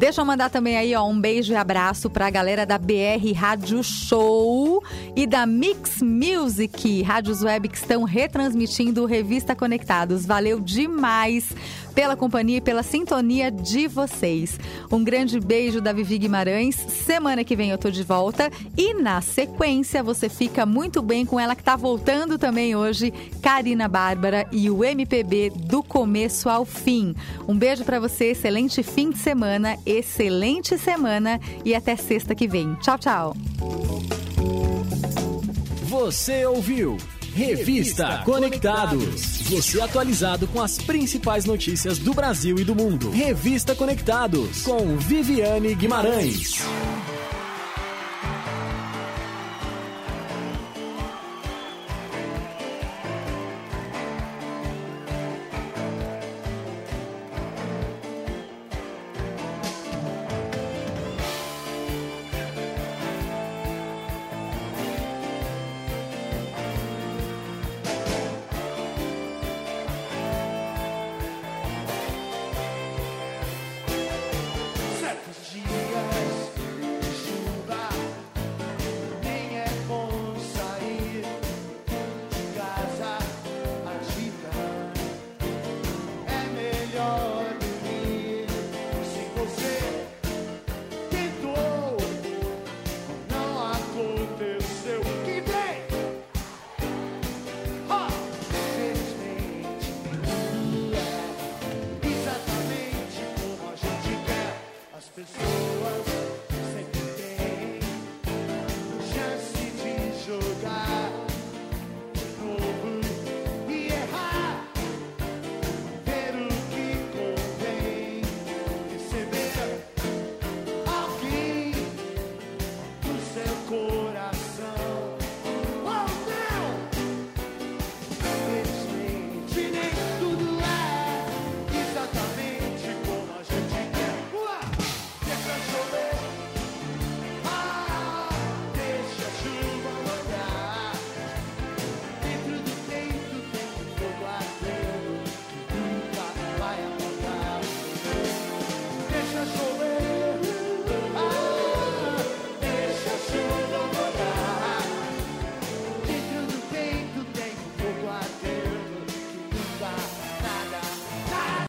Deixa 0.00 0.22
eu 0.22 0.24
mandar 0.24 0.48
também 0.48 0.78
aí, 0.78 0.94
ó, 0.94 1.06
um 1.06 1.20
beijo 1.20 1.52
e 1.52 1.56
abraço 1.56 2.08
pra 2.08 2.30
galera 2.30 2.64
da 2.64 2.78
BR 2.78 3.34
Rádio 3.36 3.84
Show 3.84 4.82
e 5.14 5.26
da 5.26 5.44
Mix 5.44 6.00
Music, 6.00 7.02
rádios 7.02 7.42
web 7.42 7.68
que 7.68 7.76
estão 7.76 8.04
retransmitindo 8.04 9.04
Revista 9.04 9.54
Conectados. 9.54 10.24
Valeu 10.24 10.58
demais 10.58 11.54
pela 11.94 12.16
companhia 12.16 12.58
e 12.58 12.60
pela 12.60 12.82
sintonia 12.82 13.50
de 13.50 13.86
vocês. 13.86 14.58
Um 14.90 15.02
grande 15.02 15.38
beijo 15.40 15.80
da 15.80 15.92
Vivi 15.92 16.18
Guimarães. 16.18 16.74
Semana 16.74 17.44
que 17.44 17.56
vem 17.56 17.70
eu 17.70 17.78
tô 17.78 17.90
de 17.90 18.02
volta 18.02 18.50
e 18.76 18.94
na 18.94 19.20
sequência 19.20 20.02
você 20.02 20.28
fica 20.28 20.64
muito 20.64 21.02
bem 21.02 21.26
com 21.26 21.38
ela 21.38 21.54
que 21.54 21.62
tá 21.62 21.76
voltando 21.76 22.38
também 22.38 22.74
hoje, 22.74 23.12
Karina 23.42 23.88
Bárbara 23.88 24.46
e 24.52 24.70
o 24.70 24.84
MPB 24.84 25.50
do 25.50 25.82
começo 25.82 26.48
ao 26.48 26.64
fim. 26.64 27.14
Um 27.46 27.56
beijo 27.56 27.84
para 27.84 28.00
você, 28.00 28.32
excelente 28.32 28.82
fim 28.82 29.10
de 29.10 29.18
semana, 29.18 29.76
excelente 29.84 30.78
semana 30.78 31.40
e 31.64 31.74
até 31.74 31.96
sexta 31.96 32.34
que 32.34 32.48
vem. 32.48 32.74
Tchau, 32.76 32.98
tchau. 32.98 33.36
Você 35.84 36.46
ouviu 36.46 36.96
Revista 37.34 38.22
Conectados. 38.24 39.42
Você 39.48 39.80
atualizado 39.80 40.46
com 40.48 40.60
as 40.60 40.78
principais 40.78 41.44
notícias 41.44 41.98
do 41.98 42.12
Brasil 42.12 42.58
e 42.58 42.64
do 42.64 42.74
mundo. 42.74 43.10
Revista 43.10 43.74
Conectados 43.74 44.62
com 44.62 44.96
Viviane 44.96 45.74
Guimarães. 45.74 46.62